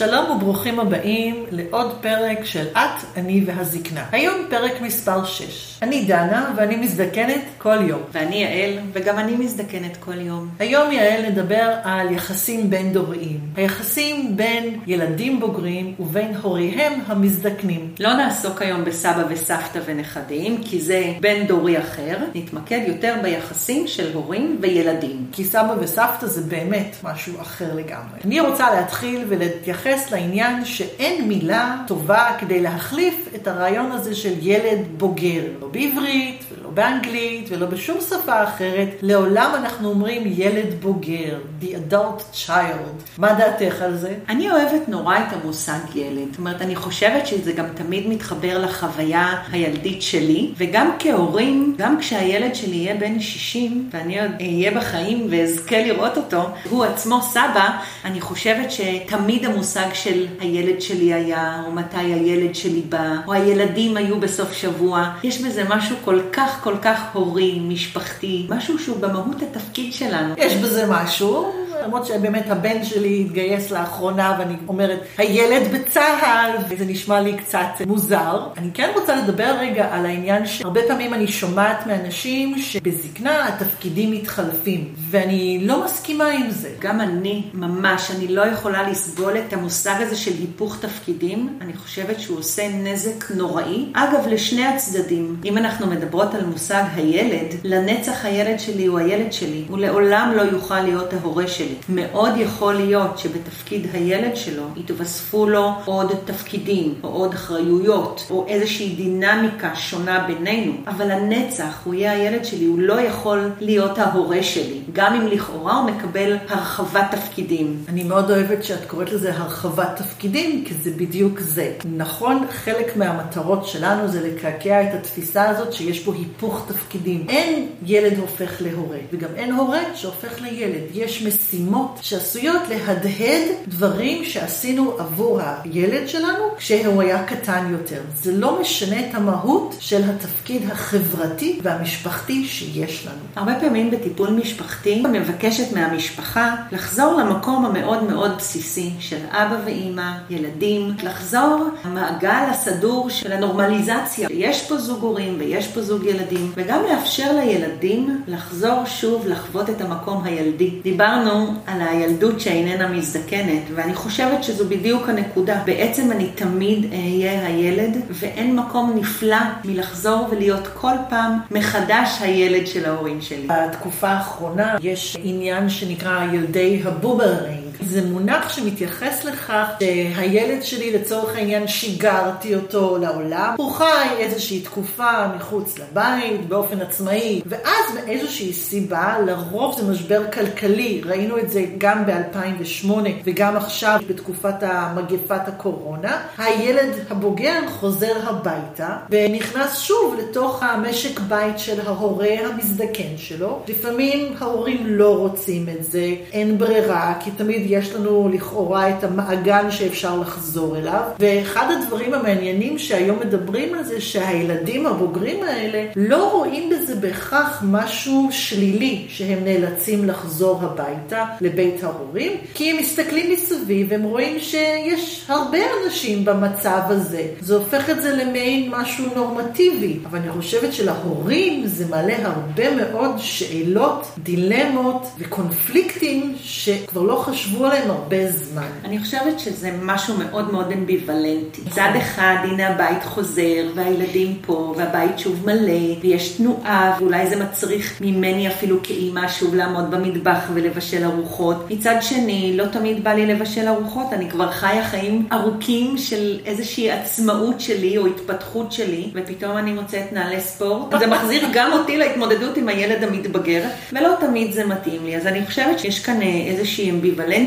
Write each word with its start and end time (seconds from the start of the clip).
שלום 0.00 0.30
וברוכים 0.30 0.80
הבאים 0.80 1.44
לעוד 1.50 1.98
פרק 2.00 2.44
של 2.44 2.66
את, 2.72 3.04
אני 3.16 3.42
והזקנה. 3.46 4.04
היום 4.12 4.34
פרק 4.50 4.80
מספר 4.80 5.24
6. 5.24 5.78
אני 5.82 6.04
דנה 6.04 6.52
ואני 6.56 6.76
מזדקנת 6.76 7.40
כל 7.58 7.76
יום. 7.88 8.02
ואני 8.12 8.36
יעל, 8.36 8.78
וגם 8.92 9.18
אני 9.18 9.36
מזדקנת 9.36 9.96
כל 9.96 10.20
יום. 10.20 10.48
היום 10.58 10.92
יעל 10.92 11.30
נדבר 11.30 11.74
על 11.84 12.12
יחסים 12.12 12.70
בין 12.70 12.92
דוריים. 12.92 13.40
היחסים 13.56 14.36
בין 14.36 14.80
ילדים 14.86 15.40
בוגרים 15.40 15.94
ובין 16.00 16.34
הוריהם 16.42 17.00
המזדקנים. 17.06 17.94
לא 18.00 18.12
נעסוק 18.12 18.62
היום 18.62 18.84
בסבא 18.84 19.22
וסבתא 19.28 19.80
ונכדים, 19.84 20.62
כי 20.64 20.80
זה 20.80 21.12
בין 21.20 21.46
דורי 21.46 21.78
אחר. 21.78 22.16
נתמקד 22.34 22.80
יותר 22.86 23.14
ביחסים 23.22 23.86
של 23.86 24.14
הורים 24.14 24.58
וילדים. 24.60 25.26
כי 25.32 25.44
סבא 25.44 25.74
וסבתא 25.80 26.26
זה 26.26 26.40
באמת 26.40 26.96
משהו 27.02 27.40
אחר 27.40 27.74
לגמרי. 27.74 28.20
אני 28.24 28.40
רוצה 28.40 28.74
להתחיל 28.74 29.24
ולהתייחס 29.28 29.89
לעניין 30.12 30.64
שאין 30.64 31.28
מילה 31.28 31.76
טובה 31.86 32.36
כדי 32.38 32.60
להחליף 32.60 33.28
את 33.34 33.46
הרעיון 33.48 33.92
הזה 33.92 34.14
של 34.14 34.32
ילד 34.40 34.78
בוגר. 34.96 35.42
לא 35.60 35.68
בעברית 35.68 36.44
ולא 36.70 36.76
באנגלית 36.76 37.48
ולא 37.50 37.66
בשום 37.66 37.98
שפה 38.00 38.44
אחרת. 38.44 38.88
לעולם 39.02 39.52
אנחנו 39.54 39.88
אומרים 39.88 40.22
ילד 40.26 40.74
בוגר, 40.80 41.38
the 41.62 41.64
adult 41.64 42.46
child. 42.46 43.18
מה 43.18 43.34
דעתך 43.34 43.82
על 43.82 43.96
זה? 43.96 44.14
אני 44.28 44.50
אוהבת 44.50 44.88
נורא 44.88 45.18
את 45.18 45.32
המושג 45.32 45.78
ילד. 45.94 46.28
זאת 46.30 46.38
אומרת, 46.38 46.62
אני 46.62 46.76
חושבת 46.76 47.26
שזה 47.26 47.52
גם 47.52 47.66
תמיד 47.74 48.08
מתחבר 48.08 48.58
לחוויה 48.58 49.42
הילדית 49.52 50.02
שלי, 50.02 50.52
וגם 50.56 50.90
כהורים, 50.98 51.74
גם 51.78 51.98
כשהילד 51.98 52.54
שלי 52.54 52.76
יהיה 52.76 52.94
בן 52.94 53.20
60, 53.20 53.88
ואני 53.92 54.20
עוד 54.20 54.30
אהיה 54.40 54.70
בחיים 54.70 55.26
ואזכה 55.30 55.82
לראות 55.82 56.16
אותו, 56.16 56.42
הוא 56.70 56.84
עצמו 56.84 57.22
סבא, 57.22 57.70
אני 58.04 58.20
חושבת 58.20 58.70
שתמיד 58.70 59.44
המושג 59.44 59.88
של 59.94 60.26
הילד 60.40 60.80
שלי 60.80 61.14
היה, 61.14 61.62
או 61.66 61.72
מתי 61.72 61.96
הילד 61.96 62.54
שלי 62.54 62.80
בא, 62.88 63.12
או 63.26 63.32
הילדים 63.32 63.96
היו 63.96 64.20
בסוף 64.20 64.52
שבוע, 64.52 65.10
יש 65.22 65.40
בזה 65.40 65.64
משהו 65.68 65.96
כל 66.04 66.20
כך 66.32 66.59
כל 66.62 66.74
כך 66.82 67.00
הורי, 67.12 67.58
משפחתי, 67.60 68.46
משהו 68.48 68.78
שהוא 68.78 69.00
במהות 69.00 69.42
התפקיד 69.42 69.92
שלנו. 69.92 70.34
יש 70.38 70.54
בזה 70.56 70.86
משהו. 70.88 71.52
למרות 71.84 72.06
שבאמת 72.06 72.50
הבן 72.50 72.84
שלי 72.84 73.20
התגייס 73.26 73.70
לאחרונה, 73.70 74.36
ואני 74.38 74.54
אומרת, 74.68 75.00
הילד 75.18 75.72
בצה"ל, 75.72 76.50
וזה 76.68 76.84
נשמע 76.84 77.20
לי 77.20 77.36
קצת 77.36 77.66
מוזר. 77.86 78.46
אני 78.56 78.70
כן 78.74 78.90
רוצה 78.94 79.16
לדבר 79.16 79.56
רגע 79.60 79.88
על 79.92 80.06
העניין 80.06 80.46
שהרבה 80.46 80.80
פעמים 80.88 81.14
אני 81.14 81.28
שומעת 81.28 81.86
מאנשים 81.86 82.58
שבזקנה 82.58 83.48
התפקידים 83.48 84.10
מתחלפים, 84.10 84.88
ואני 85.10 85.58
לא 85.62 85.84
מסכימה 85.84 86.26
עם 86.26 86.50
זה. 86.50 86.70
גם 86.78 87.00
אני, 87.00 87.42
ממש, 87.54 88.10
אני 88.16 88.28
לא 88.28 88.46
יכולה 88.46 88.90
לסבול 88.90 89.38
את 89.38 89.52
המושג 89.52 89.94
הזה 89.98 90.16
של 90.16 90.32
היפוך 90.40 90.78
תפקידים. 90.80 91.58
אני 91.60 91.72
חושבת 91.76 92.20
שהוא 92.20 92.38
עושה 92.38 92.68
נזק 92.68 93.30
נוראי. 93.30 93.86
אגב, 93.92 94.26
לשני 94.28 94.66
הצדדים. 94.66 95.36
אם 95.44 95.58
אנחנו 95.58 95.86
מדברות 95.86 96.34
על 96.34 96.44
מושג 96.46 96.82
הילד, 96.94 97.54
לנצח 97.64 98.24
הילד 98.24 98.60
שלי 98.60 98.86
הוא 98.86 98.98
הילד 98.98 99.32
שלי. 99.32 99.64
הוא 99.68 99.78
לעולם 99.78 100.32
לא 100.36 100.42
יוכל 100.42 100.80
להיות 100.80 101.12
ההורה 101.12 101.48
שלי. 101.48 101.69
מאוד 101.88 102.32
יכול 102.36 102.74
להיות 102.74 103.18
שבתפקיד 103.18 103.86
הילד 103.92 104.36
שלו 104.36 104.62
יתווספו 104.76 105.46
לו 105.46 105.72
עוד 105.84 106.12
תפקידים, 106.24 106.94
או 107.02 107.08
עוד 107.08 107.34
אחריויות, 107.34 108.26
או 108.30 108.44
איזושהי 108.48 108.94
דינמיקה 108.96 109.74
שונה 109.74 110.26
בינינו, 110.26 110.72
אבל 110.86 111.10
הנצח, 111.10 111.80
הוא 111.84 111.94
יהיה 111.94 112.12
הילד 112.12 112.44
שלי, 112.44 112.64
הוא 112.64 112.78
לא 112.78 113.00
יכול 113.00 113.50
להיות 113.60 113.98
ההורה 113.98 114.42
שלי, 114.42 114.80
גם 114.92 115.14
אם 115.14 115.26
לכאורה 115.26 115.80
הוא 115.80 115.90
מקבל 115.90 116.36
הרחבת 116.48 117.04
תפקידים. 117.10 117.84
אני 117.88 118.02
מאוד 118.04 118.30
אוהבת 118.30 118.64
שאת 118.64 118.84
קוראת 118.86 119.12
לזה 119.12 119.36
הרחבת 119.36 119.96
תפקידים, 119.96 120.64
כי 120.64 120.74
זה 120.74 120.90
בדיוק 120.96 121.40
זה. 121.40 121.72
נכון, 121.96 122.46
חלק 122.50 122.96
מהמטרות 122.96 123.66
שלנו 123.66 124.08
זה 124.08 124.28
לקעקע 124.28 124.82
את 124.82 124.94
התפיסה 124.94 125.48
הזאת 125.48 125.72
שיש 125.72 126.00
פה 126.00 126.14
היפוך 126.14 126.64
תפקידים. 126.68 127.26
אין 127.28 127.66
ילד 127.86 128.18
הופך 128.18 128.62
להורה, 128.62 128.98
וגם 129.12 129.28
אין 129.36 129.52
הורה 129.52 129.80
שהופך 129.94 130.42
לילד. 130.42 130.82
יש 130.94 131.22
משימה. 131.22 131.59
משימות 131.60 131.98
שעשויות 132.02 132.62
להדהד 132.68 133.42
דברים 133.68 134.24
שעשינו 134.24 134.92
עבור 134.98 135.40
הילד 135.40 136.08
שלנו 136.08 136.44
כשהוא 136.56 137.02
היה 137.02 137.24
קטן 137.24 137.68
יותר. 137.70 138.00
זה 138.22 138.32
לא 138.32 138.60
משנה 138.60 139.00
את 139.00 139.14
המהות 139.14 139.76
של 139.80 140.02
התפקיד 140.10 140.70
החברתי 140.70 141.58
והמשפחתי 141.62 142.44
שיש 142.44 143.06
לנו. 143.06 143.18
הרבה 143.36 143.60
פעמים 143.60 143.90
בטיפול 143.90 144.30
משפחתי 144.30 145.02
מבקשת 145.12 145.72
מהמשפחה 145.72 146.54
לחזור 146.72 147.12
למקום 147.20 147.64
המאוד 147.64 148.02
מאוד 148.02 148.30
בסיסי 148.38 148.92
של 148.98 149.20
אבא 149.30 149.56
ואימא, 149.64 150.12
ילדים, 150.30 150.94
לחזור 151.02 151.68
למעגל 151.84 152.44
הסדור 152.50 153.10
של 153.10 153.32
הנורמליזציה. 153.32 154.28
יש 154.30 154.68
פה 154.68 154.78
זוג 154.78 155.02
הורים 155.02 155.36
ויש 155.38 155.68
פה 155.68 155.82
זוג 155.82 156.04
ילדים, 156.04 156.52
וגם 156.54 156.82
לאפשר 156.90 157.32
לילדים 157.32 158.22
לחזור 158.26 158.84
שוב 158.86 159.26
לחוות 159.26 159.70
את 159.70 159.80
המקום 159.80 160.24
הילדי. 160.24 160.70
דיברנו 160.82 161.49
על 161.66 161.80
הילדות 161.80 162.40
שאיננה 162.40 162.88
מזדקנת, 162.88 163.62
ואני 163.74 163.94
חושבת 163.94 164.44
שזו 164.44 164.64
בדיוק 164.68 165.08
הנקודה. 165.08 165.62
בעצם 165.64 166.12
אני 166.12 166.26
תמיד 166.34 166.92
אהיה 166.92 167.46
הילד, 167.46 167.96
ואין 168.10 168.56
מקום 168.56 168.92
נפלא 168.96 169.36
מלחזור 169.64 170.26
ולהיות 170.30 170.68
כל 170.74 170.94
פעם 171.08 171.38
מחדש 171.50 172.18
הילד 172.20 172.66
של 172.66 172.86
ההורים 172.86 173.20
שלי. 173.20 173.46
בתקופה 173.46 174.08
האחרונה 174.08 174.76
יש 174.82 175.16
עניין 175.22 175.68
שנקרא 175.68 176.24
ילדי 176.32 176.82
הבומרנג. 176.84 177.69
זה 177.82 178.02
מונח 178.02 178.48
שמתייחס 178.48 179.24
לכך 179.24 179.66
שהילד 179.80 180.62
שלי 180.62 180.92
לצורך 180.92 181.36
העניין 181.36 181.68
שיגרתי 181.68 182.54
אותו 182.54 182.98
לעולם, 182.98 183.54
הוא 183.58 183.72
חי 183.72 184.08
איזושהי 184.18 184.60
תקופה 184.60 185.26
מחוץ 185.36 185.78
לבית 185.78 186.48
באופן 186.48 186.80
עצמאי, 186.80 187.42
ואז 187.46 187.84
מאיזושהי 187.94 188.52
סיבה, 188.52 189.16
לרוב 189.26 189.76
זה 189.80 189.92
משבר 189.92 190.30
כלכלי, 190.32 191.00
ראינו 191.04 191.38
את 191.38 191.50
זה 191.50 191.64
גם 191.78 192.06
ב-2008 192.06 192.90
וגם 193.24 193.56
עכשיו 193.56 194.00
בתקופת 194.08 194.62
המגפת 194.62 195.48
הקורונה, 195.48 196.22
הילד 196.38 196.92
הבוגר 197.10 197.60
חוזר 197.68 198.28
הביתה 198.28 198.96
ונכנס 199.10 199.78
שוב 199.78 200.16
לתוך 200.18 200.62
המשק 200.62 201.20
בית 201.20 201.58
של 201.58 201.80
ההורה 201.86 202.28
המזדקן 202.44 203.16
שלו. 203.16 203.62
לפעמים 203.68 204.34
ההורים 204.38 204.86
לא 204.86 205.16
רוצים 205.16 205.66
את 205.68 205.84
זה, 205.84 206.14
אין 206.32 206.58
ברירה, 206.58 207.14
כי 207.24 207.30
תמיד 207.30 207.69
יש 207.70 207.94
לנו 207.94 208.30
לכאורה 208.32 208.90
את 208.90 209.04
המעגל 209.04 209.70
שאפשר 209.70 210.20
לחזור 210.20 210.76
אליו. 210.76 211.02
ואחד 211.18 211.66
הדברים 211.70 212.14
המעניינים 212.14 212.78
שהיום 212.78 213.18
מדברים 213.20 213.74
על 213.74 213.84
זה, 213.84 214.00
שהילדים 214.00 214.86
הבוגרים 214.86 215.42
האלה 215.42 215.84
לא 215.96 216.32
רואים 216.32 216.70
בזה 216.70 216.94
בהכרח 216.94 217.62
משהו 217.66 218.28
שלילי, 218.30 219.04
שהם 219.08 219.38
נאלצים 219.44 220.04
לחזור 220.04 220.60
הביתה 220.62 221.24
לבית 221.40 221.84
ההורים, 221.84 222.32
כי 222.54 222.70
הם 222.70 222.76
מסתכלים 222.76 223.32
מסביב 223.32 223.86
והם 223.90 224.02
רואים 224.02 224.38
שיש 224.40 225.24
הרבה 225.28 225.58
אנשים 225.84 226.24
במצב 226.24 226.80
הזה. 226.86 227.26
זה 227.40 227.56
הופך 227.56 227.90
את 227.90 228.02
זה 228.02 228.16
למעין 228.16 228.70
משהו 228.70 229.04
נורמטיבי. 229.16 229.98
אבל 230.10 230.18
אני 230.18 230.30
חושבת 230.30 230.72
שלהורים 230.72 231.66
זה 231.66 231.86
מעלה 231.86 232.14
הרבה 232.22 232.74
מאוד 232.74 233.10
שאלות, 233.18 234.06
דילמות 234.22 235.06
וקונפליקטים 235.18 236.34
שכבר 236.42 237.02
לא 237.02 237.16
חשבו 237.16 237.59
עליהם 237.66 237.90
הרבה 237.90 238.30
זמן. 238.32 238.68
אני 238.84 238.98
חושבת 238.98 239.40
שזה 239.40 239.70
משהו 239.82 240.14
מאוד 240.16 240.52
מאוד 240.52 240.72
אמביוולנטי. 240.72 241.60
מצד 241.66 241.90
אחד, 241.98 242.36
הנה 242.44 242.68
הבית 242.68 243.04
חוזר, 243.04 243.64
והילדים 243.74 244.36
פה, 244.46 244.74
והבית 244.76 245.18
שוב 245.18 245.46
מלא, 245.46 246.00
ויש 246.02 246.28
תנועה, 246.28 246.96
ואולי 247.00 247.26
זה 247.30 247.36
מצריך 247.36 247.98
ממני 248.00 248.48
אפילו 248.48 248.76
כאימא 248.82 249.28
שוב 249.28 249.54
לעמוד 249.54 249.90
במטבח 249.90 250.50
ולבשל 250.54 251.04
ארוחות. 251.04 251.70
מצד 251.70 251.96
שני, 252.00 252.56
לא 252.56 252.64
תמיד 252.64 253.04
בא 253.04 253.12
לי 253.12 253.26
לבשל 253.26 253.68
ארוחות, 253.68 254.06
אני 254.12 254.30
כבר 254.30 254.50
חיה 254.50 254.84
חיים 254.84 255.28
ארוכים 255.32 255.98
של 255.98 256.38
איזושהי 256.46 256.90
עצמאות 256.90 257.60
שלי 257.60 257.98
או 257.98 258.06
התפתחות 258.06 258.72
שלי, 258.72 259.10
ופתאום 259.14 259.56
אני 259.56 259.72
מוצאת 259.72 260.12
נעלי 260.12 260.40
ספורט. 260.40 260.98
זה 260.98 261.06
מחזיר 261.06 261.48
גם 261.52 261.72
אותי 261.72 261.96
להתמודדות 261.96 262.56
עם 262.56 262.68
הילד 262.68 263.04
המתבגר, 263.04 263.62
ולא 263.92 264.10
תמיד 264.20 264.52
זה 264.52 264.66
מתאים 264.66 265.04
לי. 265.04 265.16
אז 265.16 265.26
אני 265.26 265.46
חושבת 265.46 265.78
שיש 265.78 265.98
כאן 265.98 266.20
איזושהי 266.22 266.90
אמביוולנטיות, 266.90 267.39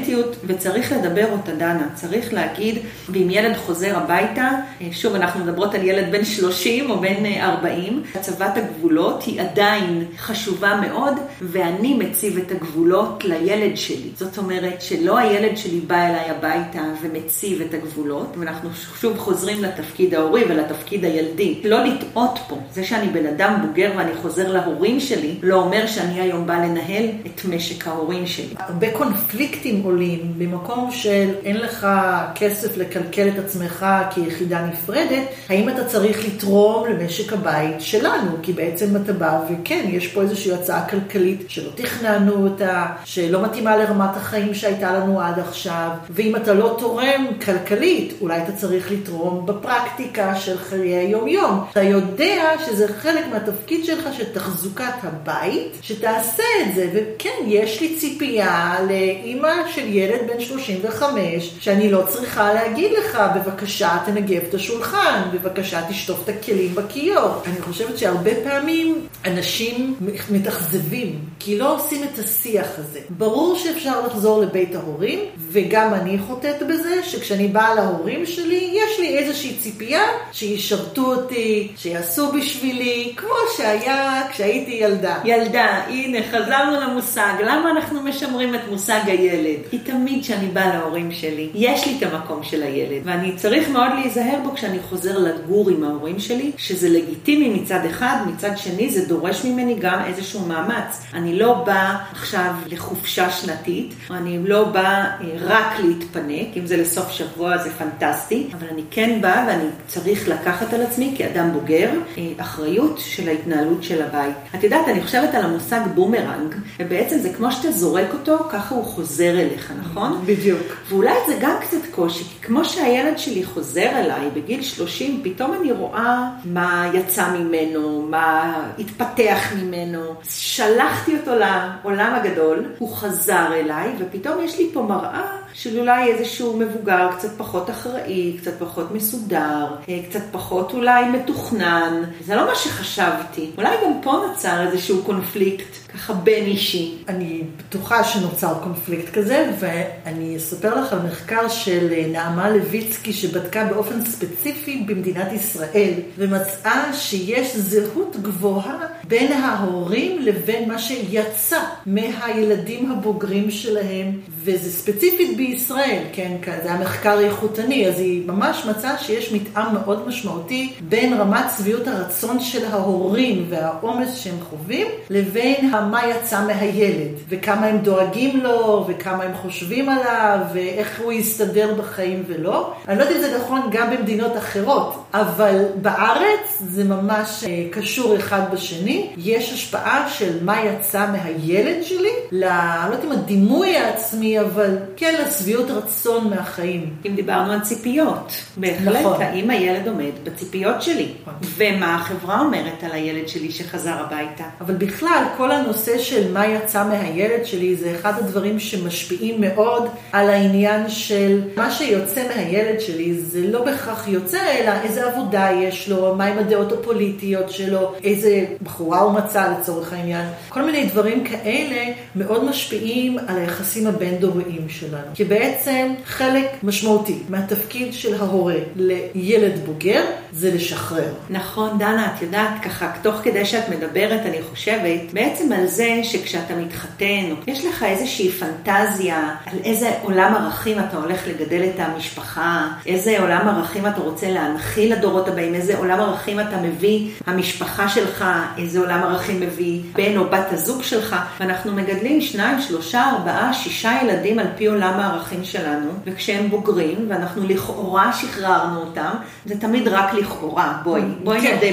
וצריך 0.46 0.92
לדבר 0.92 1.32
אותה, 1.32 1.52
דנה. 1.52 1.88
צריך 1.94 2.34
להגיד, 2.34 2.78
ואם 3.10 3.28
ילד 3.30 3.56
חוזר 3.58 3.98
הביתה, 3.98 4.50
שוב, 4.92 5.16
אנחנו 5.16 5.46
מדברות 5.46 5.76
על 5.76 5.84
ילד 5.84 6.12
בן 6.12 6.26
30 6.26 6.90
או 6.90 7.00
בן 7.00 7.26
40, 7.40 8.04
הצבת 8.16 8.58
הגבולות 8.58 9.24
היא 9.24 9.42
עדיין 9.42 10.06
חשובה 10.18 10.82
מאוד, 10.82 11.14
ואני 11.42 11.94
מציב 11.94 12.38
את 12.38 12.52
הגבולות 12.52 13.24
לילד 13.26 13.78
שלי. 13.78 14.10
זאת 14.16 14.38
אומרת 14.38 14.82
שלא 14.82 15.18
הילד 15.18 15.58
שלי 15.58 15.80
בא 15.80 15.96
אליי 15.96 16.30
הביתה 16.30 16.82
ומציב 17.02 17.62
את 17.62 17.74
הגבולות, 17.74 18.36
ואנחנו 18.38 18.70
שוב 19.02 19.18
חוזרים 19.18 19.64
לתפקיד 19.64 20.14
ההורי 20.14 20.44
ולתפקיד 20.50 21.06
הילדי. 21.06 21.62
לא 21.64 21.84
לטעות 21.84 22.40
פה. 22.48 22.58
זה 22.74 22.84
שאני 22.84 23.08
בן 23.08 23.26
אדם 23.26 23.60
בוגר 23.68 23.92
ואני 23.98 24.12
חוזר 24.22 24.52
להורים 24.52 25.00
שלי, 25.00 25.36
לא 25.44 25.56
אומר 25.56 25.88
שאני 25.88 26.22
היום 26.22 26.48
בא 26.48 26.54
לנהל 26.54 27.06
את 27.26 27.46
משק 27.46 27.88
ההורים 27.88 28.28
שלי. 28.28 28.54
הרבה 28.58 28.92
קונפליקטים 28.98 29.83
עולים 29.84 30.34
ממקום 30.38 30.92
של 30.92 31.30
אין 31.46 31.58
לך 31.58 31.88
כסף 32.36 32.78
לכלכל 32.78 33.28
את 33.28 33.40
עצמך 33.40 33.86
כיחידה 34.10 34.66
נפרדת, 34.66 35.24
האם 35.50 35.70
אתה 35.70 35.86
צריך 35.86 36.26
לתרום 36.26 36.88
למשק 36.88 37.34
הבית 37.34 37.76
שלנו? 37.80 38.32
כי 38.42 38.54
בעצם 38.54 38.96
אתה 38.96 39.14
בא 39.14 39.40
וכן, 39.50 39.86
יש 39.90 40.08
פה 40.08 40.22
איזושהי 40.22 40.54
הצעה 40.54 40.90
כלכלית 40.90 41.46
שלא 41.48 41.70
תכננו 41.76 42.48
אותה, 42.48 42.86
שלא 43.06 43.42
מתאימה 43.44 43.78
לרמת 43.78 44.18
החיים 44.18 44.54
שהייתה 44.54 44.94
לנו 44.94 45.22
עד 45.22 45.40
עכשיו, 45.40 45.90
ואם 46.10 46.36
אתה 46.36 46.54
לא 46.54 46.76
תורם 46.80 47.28
כלכלית, 47.46 48.14
אולי 48.22 48.44
אתה 48.44 48.52
צריך 48.52 48.92
לתרום 48.92 49.46
בפרקטיקה 49.46 50.36
של 50.36 50.58
חיי 50.58 50.96
היום-יום. 50.96 51.64
אתה 51.72 51.82
יודע 51.82 52.52
שזה 52.66 52.88
חלק 52.88 53.26
מהתפקיד 53.32 53.86
שלך 53.86 54.10
של 54.18 54.34
תחזוקת 54.34 54.94
הבית, 55.04 55.78
שתעשה 55.82 56.44
את 56.62 56.76
זה, 56.76 56.90
וכן, 56.94 57.30
יש 57.48 57.82
לי 57.82 57.96
ציפייה 57.96 58.76
לאימא 58.88 59.54
של 59.76 59.88
ילד 59.88 60.20
בן 60.28 60.40
35, 60.40 61.52
שאני 61.60 61.92
לא 61.92 62.04
צריכה 62.08 62.54
להגיד 62.54 62.92
לך, 62.92 63.20
בבקשה 63.36 63.98
תנגב 64.06 64.42
את 64.50 64.54
השולחן, 64.54 65.22
בבקשה 65.34 65.82
תשטוף 65.90 66.24
את 66.24 66.30
הכלים 66.30 66.76
בכיור. 66.76 67.30
אני 67.46 67.62
חושבת 67.62 67.98
שהרבה 67.98 68.32
פעמים 68.44 69.08
אנשים 69.26 69.96
מתאכזבים, 70.32 71.20
כי 71.40 71.58
לא 71.58 71.76
עושים 71.76 72.04
את 72.04 72.20
השיח 72.20 72.68
הזה. 72.78 73.00
ברור 73.10 73.56
שאפשר 73.58 74.08
לחזור 74.08 74.42
לבית 74.42 74.76
ההורים, 74.76 75.20
וגם 75.52 75.94
אני 75.94 76.18
חוטאת 76.28 76.64
בזה, 76.70 77.04
שכשאני 77.04 77.48
באה 77.48 77.76
להורים 77.76 78.26
שלי, 78.26 78.70
יש 78.74 79.00
לי 79.00 79.18
איזושהי 79.18 79.56
ציפייה 79.56 80.04
שישרתו 80.32 81.14
אותי, 81.16 81.72
שיעשו 81.78 82.32
בשבילי, 82.32 83.14
כמו 83.16 83.36
שהיה 83.58 84.24
כשהייתי 84.32 84.72
ילדה. 84.72 85.20
ילדה, 85.26 85.82
הנה, 85.88 86.18
חזרנו 86.32 86.82
למושג. 86.82 87.34
למה 87.46 87.72
אנחנו 87.72 88.02
משמרים 88.02 88.56
את 88.56 88.62
מושג 88.70 89.02
הילד? 89.06 89.60
כי 89.70 89.78
תמיד 89.78 90.24
כשאני 90.24 90.48
באה 90.48 90.78
להורים 90.78 91.12
שלי, 91.12 91.50
יש 91.54 91.88
לי 91.88 91.98
את 91.98 92.04
המקום 92.04 92.44
של 92.44 92.64
הילד, 92.64 93.02
ואני 93.04 93.36
צריך 93.36 93.70
מאוד 93.70 93.92
להיזהר 93.96 94.40
בו 94.44 94.54
כשאני 94.54 94.80
חוזר 94.80 95.18
לגור 95.18 95.70
עם 95.70 95.84
ההורים 95.84 96.20
שלי, 96.20 96.52
שזה 96.58 96.90
לגיטימי 96.90 97.50
מצד 97.50 97.86
אחד, 97.86 98.16
מצד 98.28 98.58
שני 98.58 98.90
זה 98.90 99.08
דורש 99.08 99.46
ממני 99.46 99.76
גם 99.80 100.00
איזשהו 100.08 100.40
מאמץ. 100.48 101.02
אני 101.14 101.40
לא 101.40 101.54
באה 101.54 101.98
עכשיו 102.12 102.54
לחופשה 102.68 103.32
שנתית, 103.32 103.94
או 104.10 104.16
אני 104.16 104.40
לא 104.48 104.64
באה 104.64 105.04
אה, 105.04 105.28
רק 105.42 105.80
להתפנק, 105.80 106.48
אם 106.58 106.66
זה 106.66 106.78
לסוף 106.78 107.12
שבוע 107.12 107.58
זה 107.58 107.70
פנטסטי, 107.70 108.48
אבל 108.54 108.68
אני 108.72 108.82
כן 108.92 109.22
באה 109.22 109.46
ואני 109.48 109.70
צריך 109.88 110.28
לקחת 110.28 110.74
על 110.74 110.82
עצמי 110.82 111.16
כאדם 111.18 111.54
בוגר 111.54 111.90
אה, 112.18 112.24
אחריות 112.38 113.00
של 113.00 113.28
ההתנהלות 113.30 113.84
של 113.84 114.02
הבית. 114.02 114.36
את 114.56 114.64
יודעת, 114.64 114.88
אני 114.88 115.02
חושבת 115.02 115.36
על 115.36 115.46
המושג 115.46 115.82
בומרנג, 115.96 116.56
ובעצם 116.80 117.18
זה 117.18 117.34
כמו 117.34 117.52
שאתה 117.52 117.72
זורק 117.72 118.08
אותו, 118.14 118.38
ככה 118.50 118.76
הוא 118.76 118.84
חוזר 118.84 119.40
אליך, 119.40 119.53
נכון? 119.80 120.22
בדיוק. 120.26 120.62
ואולי 120.90 121.14
זה 121.28 121.38
גם 121.42 121.56
קצת 121.62 121.86
קושי, 121.92 122.24
כי 122.24 122.42
כמו 122.42 122.66
שהילד 122.66 123.18
שלי 123.18 123.44
חוזר 123.44 123.90
אליי 123.90 124.30
בגיל 124.34 124.62
30, 124.62 125.22
פתאום 125.24 125.54
אני 125.54 125.72
רואה 125.72 126.30
מה 126.46 126.92
יצא 126.94 127.30
ממנו, 127.30 128.08
מה 128.10 128.56
התפתח 128.80 129.54
ממנו. 129.62 130.16
שלחתי 130.30 131.16
אותו 131.18 131.32
לעולם 131.36 132.16
הגדול, 132.16 132.66
הוא 132.78 132.96
חזר 132.96 133.54
אליי, 133.54 133.92
ופתאום 134.00 134.42
יש 134.42 134.58
לי 134.58 134.70
פה 134.74 134.82
מראה 134.82 135.43
של 135.54 135.80
אולי 135.80 136.12
איזשהו 136.12 136.58
מבוגר 136.58 137.10
קצת 137.18 137.30
פחות 137.38 137.70
אחראי, 137.70 138.38
קצת 138.42 138.60
פחות 138.60 138.92
מסודר, 138.92 139.68
אה, 139.90 140.00
קצת 140.10 140.22
פחות 140.32 140.74
אולי 140.74 141.10
מתוכנן. 141.10 142.04
זה 142.26 142.36
לא 142.36 142.46
מה 142.46 142.56
שחשבתי. 142.56 143.52
אולי 143.58 143.76
גם 143.86 143.92
פה 144.04 144.26
נוצר 144.28 144.68
איזשהו 144.68 145.04
קונפליקט, 145.04 145.92
ככה 145.94 146.14
בין 146.14 146.46
אישי. 146.46 146.98
אני 147.08 147.44
בטוחה 147.58 148.04
שנוצר 148.04 148.54
קונפליקט 148.64 149.14
כזה, 149.14 149.52
ואני 149.60 150.38
אספר 150.38 150.82
לך 150.82 150.94
על 150.94 151.00
מחקר 151.00 151.48
של 151.48 151.88
אה, 151.92 152.06
נעמה 152.12 152.50
לויצקי 152.50 153.14
שבדקה 153.14 153.66
באופן 153.66 154.06
ספציפי 154.06 154.84
במדינת 154.88 155.32
ישראל, 155.32 155.94
ומצאה 156.18 156.94
שיש 156.94 157.58
זהות 157.58 158.16
גבוהה 158.22 158.78
בין 159.08 159.32
ההורים 159.32 160.22
לבין 160.22 160.70
מה 160.72 160.80
שיצא 160.80 161.60
מהילדים 161.86 162.92
הבוגרים 162.92 163.52
שלהם, 163.52 164.20
וזה 164.44 164.72
ספציפית 164.72 165.38
בישראל, 165.38 166.04
כן, 166.14 166.38
זה 166.64 166.70
היה 166.72 166.80
מחקר 166.80 167.20
איכותני, 167.20 167.88
אז 167.88 168.00
היא 168.00 168.28
ממש 168.28 168.66
מצאה 168.66 168.98
שיש 168.98 169.32
מתאם 169.32 169.74
מאוד 169.74 170.08
משמעותי 170.08 170.74
בין 170.82 171.14
רמת 171.14 171.46
שביעות 171.58 171.88
הרצון 171.88 172.40
של 172.40 172.66
ההורים 172.66 173.46
והעומס 173.50 174.16
שהם 174.16 174.36
חווים, 174.50 174.88
לבין 175.10 175.72
מה 175.92 176.08
יצא 176.08 176.48
מהילד, 176.48 177.12
וכמה 177.30 177.66
הם 177.66 177.78
דואגים 177.78 178.40
לו, 178.44 178.86
וכמה 178.88 179.24
הם 179.24 179.34
חושבים 179.34 179.90
עליו, 179.90 180.40
ואיך 180.54 181.02
הוא 181.04 181.12
יסתדר 181.12 181.74
בחיים 181.74 182.24
ולא. 182.28 182.74
אני 182.88 182.98
לא 182.98 183.04
יודעת 183.04 183.18
אם 183.18 183.22
זה 183.22 183.38
נכון 183.38 183.62
גם 183.72 183.90
במדינות 183.90 184.38
אחרות, 184.38 185.03
אבל 185.14 185.66
בארץ 185.82 186.62
זה 186.70 186.84
ממש 186.84 187.44
אה, 187.48 187.66
קשור 187.72 188.18
אחד 188.18 188.42
בשני. 188.54 189.10
יש 189.18 189.54
השפעה 189.54 190.10
של 190.10 190.44
מה 190.44 190.66
יצא 190.66 191.08
מהילד 191.12 191.84
שלי, 191.84 192.10
ל... 192.32 192.44
לא 192.44 192.96
יודעת 192.96 193.04
אם 193.04 193.12
הדימוי 193.12 193.78
העצמי, 193.78 194.40
אבל 194.40 194.78
כן 194.98 195.16
לשביעות 195.26 195.72
רצון 195.72 196.30
מהחיים. 196.30 196.94
אם 197.06 197.16
דיברנו 197.16 197.52
על 197.52 197.60
ציפיות, 197.60 198.32
בהחלט, 198.58 199.02
נכון. 199.02 199.22
האם 199.22 199.50
הילד 199.50 199.88
עומד 199.88 200.12
בציפיות 200.24 200.82
שלי, 200.82 201.12
נכון. 201.22 201.34
ומה 201.58 201.96
החברה 201.96 202.40
אומרת 202.40 202.84
על 202.84 202.92
הילד 202.92 203.28
שלי 203.28 203.52
שחזר 203.52 203.96
הביתה. 204.00 204.44
אבל 204.62 204.74
בכלל, 204.74 205.24
כל 205.38 205.52
הנושא 205.52 205.98
של 205.98 206.32
מה 206.32 206.48
יצא 206.48 206.84
מהילד 206.84 207.46
שלי, 207.46 207.76
זה 207.76 207.96
אחד 208.00 208.14
הדברים 208.20 208.60
שמשפיעים 208.60 209.42
מאוד 209.42 209.90
על 210.12 210.30
העניין 210.30 210.90
של 210.90 211.42
מה 211.58 211.72
שיוצא 211.72 212.22
מהילד 212.36 212.80
שלי, 212.80 213.14
זה 213.14 213.40
לא 213.48 213.66
בהכרח 213.66 214.08
יוצא, 214.08 214.40
אלא 214.60 214.72
איזה 214.84 215.03
עבודה 215.04 215.50
יש 215.52 215.90
לו, 215.90 216.16
מהם 216.16 216.40
הדעות 216.40 216.72
הפוליטיות 216.72 217.50
שלו, 217.50 217.94
איזה 218.04 218.46
בחורה 218.62 219.00
הוא 219.00 219.14
מצא 219.14 219.54
לצורך 219.60 219.94
העניין. 219.94 220.26
כל 220.50 220.62
מיני 220.62 220.86
דברים 220.86 221.24
כאלה 221.24 221.94
מאוד 222.16 222.44
משפיעים 222.44 223.20
על 223.28 223.38
היחסים 223.38 223.88
הבין-דוריים 223.88 224.70
שלנו. 224.70 225.08
כי 225.14 225.24
בעצם 225.24 225.94
חלק 226.06 226.46
משמעותי 226.64 227.18
מהתפקיד 227.30 227.94
של 227.94 228.22
ההורה 228.22 228.56
לילד 228.76 229.66
בוגר 229.66 230.04
זה 230.34 230.54
לשחרר. 230.56 231.14
נכון, 231.30 231.78
דנה, 231.78 232.14
את 232.16 232.22
יודעת, 232.22 232.64
ככה, 232.64 232.92
תוך 233.02 233.16
כדי 233.24 233.46
שאת 233.46 233.70
מדברת, 233.70 234.26
אני 234.26 234.38
חושבת 234.50 235.00
בעצם 235.14 235.52
על 235.52 235.68
זה 235.68 236.00
שכשאתה 236.04 236.56
מתחתן, 236.56 237.34
יש 237.48 237.66
לך 237.66 237.84
איזושהי 237.84 238.30
פנטזיה 238.30 239.36
על 239.46 239.58
איזה 239.64 239.92
עולם 240.02 240.36
ערכים 240.36 240.80
אתה 240.80 240.98
הולך 240.98 241.28
לגדל 241.28 241.64
את 241.64 241.80
המשפחה, 241.80 242.68
איזה 242.86 243.20
עולם 243.20 243.48
ערכים 243.48 243.88
אתה 243.88 244.02
רוצה 244.02 244.32
להנחיל 244.32 244.93
לדורות 244.94 245.28
הבאים, 245.28 245.56
איזה 245.56 245.78
עולם 245.78 246.00
ערכים 246.00 246.40
אתה 246.40 246.58
מביא 246.62 247.10
המשפחה 247.28 247.90
שלך, 247.90 248.26
איזה 248.58 248.80
עולם 248.80 249.04
ערכים 249.04 249.40
מביא 249.40 249.82
בן 249.96 250.18
או 250.18 250.24
בת 250.24 250.52
הזוג 250.52 250.84
שלך, 250.84 251.16
ואנחנו 251.40 251.72
מגדלים 251.72 252.22
שניים, 252.22 252.62
שלושה, 252.62 253.10
ארבעה, 253.10 253.54
שישה 253.54 253.92
ילדים 254.04 254.40
על 254.40 254.48
פי 254.58 254.66
עולם 254.66 255.00
הערכים 255.00 255.44
שלנו, 255.44 255.92
וכשהם 256.06 256.50
בוגרים, 256.50 257.06
ואנחנו 257.10 257.48
לכאורה 257.48 258.14
שחררנו 258.14 258.80
אותם, 258.80 259.12
זה 259.46 259.60
תמיד 259.60 259.88
רק 259.88 260.14
לכאורה, 260.14 260.78
בואי, 260.84 261.02
בואי 261.24 261.42
כן. 261.42 261.58
נדע 261.58 261.68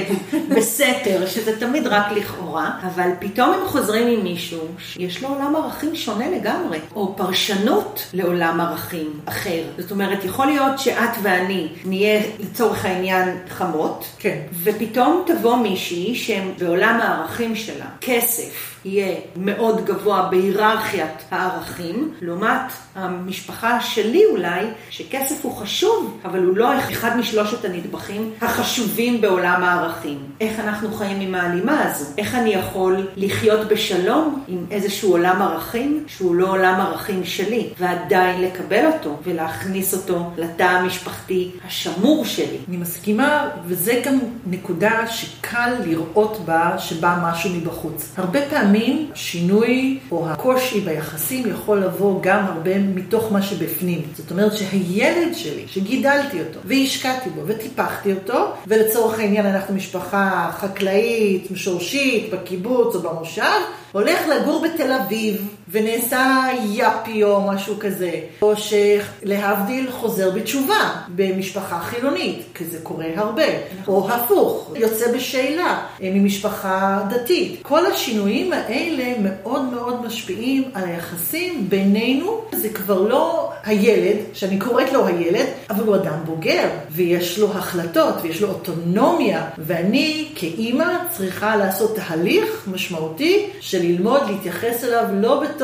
בסתר, 0.55 1.25
שזה 1.25 1.59
תמיד 1.59 1.87
רק 1.87 2.11
לכאורה, 2.11 2.71
אבל 2.83 3.09
פתאום 3.19 3.53
הם 3.53 3.67
חוזרים 3.67 4.07
עם 4.07 4.23
מישהו 4.23 4.67
שיש 4.79 5.23
לו 5.23 5.29
עולם 5.29 5.55
ערכים 5.55 5.95
שונה 5.95 6.29
לגמרי, 6.29 6.79
או 6.95 7.13
פרשנות 7.17 8.09
לעולם 8.13 8.61
ערכים 8.61 9.19
אחר. 9.25 9.61
זאת 9.77 9.91
אומרת, 9.91 10.25
יכול 10.25 10.45
להיות 10.45 10.79
שאת 10.79 11.09
ואני 11.21 11.67
נהיה 11.85 12.21
לצורך 12.39 12.85
העניין 12.85 13.10
חמות, 13.49 14.05
כן. 14.19 14.39
ופתאום 14.63 15.25
תבוא 15.27 15.55
מישהי 15.55 16.15
שהם 16.15 16.51
בעולם 16.59 16.99
הערכים 17.01 17.55
שלה, 17.55 17.85
כסף. 18.01 18.70
יהיה 18.85 19.15
מאוד 19.35 19.85
גבוה 19.85 20.27
בהיררכיית 20.31 21.23
הערכים, 21.31 22.13
לעומת 22.21 22.71
המשפחה 22.95 23.81
שלי 23.81 24.25
אולי, 24.31 24.65
שכסף 24.89 25.45
הוא 25.45 25.55
חשוב, 25.55 26.19
אבל 26.25 26.43
הוא 26.43 26.57
לא 26.57 26.79
אחד 26.79 27.17
משלושת 27.17 27.65
הנדבכים 27.65 28.31
החשובים 28.41 29.21
בעולם 29.21 29.63
הערכים. 29.63 30.19
איך 30.41 30.59
אנחנו 30.59 30.91
חיים 30.91 31.19
עם 31.19 31.35
ההלימה 31.35 31.83
הזו? 31.83 32.05
איך 32.17 32.35
אני 32.35 32.49
יכול 32.49 33.07
לחיות 33.17 33.67
בשלום 33.67 34.43
עם 34.47 34.65
איזשהו 34.71 35.11
עולם 35.11 35.41
ערכים 35.41 36.03
שהוא 36.07 36.35
לא 36.35 36.47
עולם 36.47 36.81
ערכים 36.81 37.25
שלי, 37.25 37.69
ועדיין 37.79 38.41
לקבל 38.41 38.85
אותו 38.85 39.17
ולהכניס 39.23 39.93
אותו 39.93 40.29
לתא 40.37 40.63
המשפחתי 40.63 41.51
השמור 41.67 42.25
שלי? 42.25 42.57
אני 42.69 42.77
מסכימה, 42.77 43.49
וזה 43.65 44.01
גם 44.05 44.19
נקודה 44.45 45.07
שקל 45.07 45.73
לראות 45.85 46.37
בה 46.45 46.75
שבא 46.77 47.17
משהו 47.23 47.49
מבחוץ. 47.49 48.13
הרבה 48.17 48.39
פעמים 48.49 48.70
השינוי 49.13 49.99
או 50.11 50.29
הקושי 50.29 50.79
ביחסים 50.79 51.49
יכול 51.49 51.79
לבוא 51.83 52.19
גם 52.21 52.45
הרבה 52.45 52.79
מתוך 52.79 53.31
מה 53.31 53.41
שבפנים. 53.41 54.01
זאת 54.15 54.31
אומרת 54.31 54.57
שהילד 54.57 55.35
שלי, 55.35 55.63
שגידלתי 55.67 56.39
אותו, 56.39 56.59
והשקעתי 56.65 57.29
בו, 57.29 57.41
וטיפחתי 57.45 58.13
אותו, 58.13 58.51
ולצורך 58.67 59.19
העניין 59.19 59.45
אנחנו 59.45 59.75
משפחה 59.75 60.51
חקלאית, 60.53 61.47
שורשית, 61.55 62.33
בקיבוץ 62.33 62.95
או 62.95 63.01
במושב, 63.01 63.59
הולך 63.91 64.19
לגור 64.27 64.65
בתל 64.65 64.91
אביב 64.91 65.55
ונעשה 65.71 66.47
יאפי 66.65 67.23
או 67.23 67.41
משהו 67.41 67.75
כזה, 67.79 68.11
או 68.41 68.53
שלהבדיל 68.57 69.91
חוזר 69.91 70.31
בתשובה 70.31 70.91
במשפחה 71.15 71.79
חילונית, 71.79 72.41
כי 72.53 72.65
זה 72.65 72.77
קורה 72.83 73.05
הרבה, 73.15 73.43
או 73.87 74.09
הפוך, 74.09 74.71
יוצא 74.75 75.11
בשאלה 75.15 75.85
ממשפחה 76.01 77.03
דתית. 77.09 77.59
כל 77.61 77.85
השינויים 77.85 78.53
האלה 78.53 79.13
מאוד 79.23 79.63
מאוד 79.63 80.05
משפיעים 80.05 80.63
על 80.73 80.83
היחסים 80.85 81.69
בינינו, 81.69 82.41
זה 82.51 82.69
כבר 82.69 83.01
לא 83.01 83.51
הילד, 83.63 84.17
שאני 84.33 84.59
קוראת 84.59 84.93
לו 84.93 85.07
הילד, 85.07 85.45
אבל 85.69 85.83
הוא 85.83 85.95
אדם 85.95 86.17
בוגר, 86.25 86.69
ויש 86.91 87.39
לו 87.39 87.51
החלטות, 87.51 88.15
ויש 88.21 88.41
לו 88.41 88.47
אוטונומיה, 88.47 89.45
ואני 89.57 90.29
כאימא 90.35 90.85
צריכה 91.09 91.55
לעשות 91.55 91.95
תהליך 91.95 92.67
משמעותי 92.71 93.49
של 93.59 93.79
ללמוד 93.81 94.21
להתייחס 94.29 94.83
אליו 94.83 95.05
לא 95.13 95.39
בתור 95.39 95.60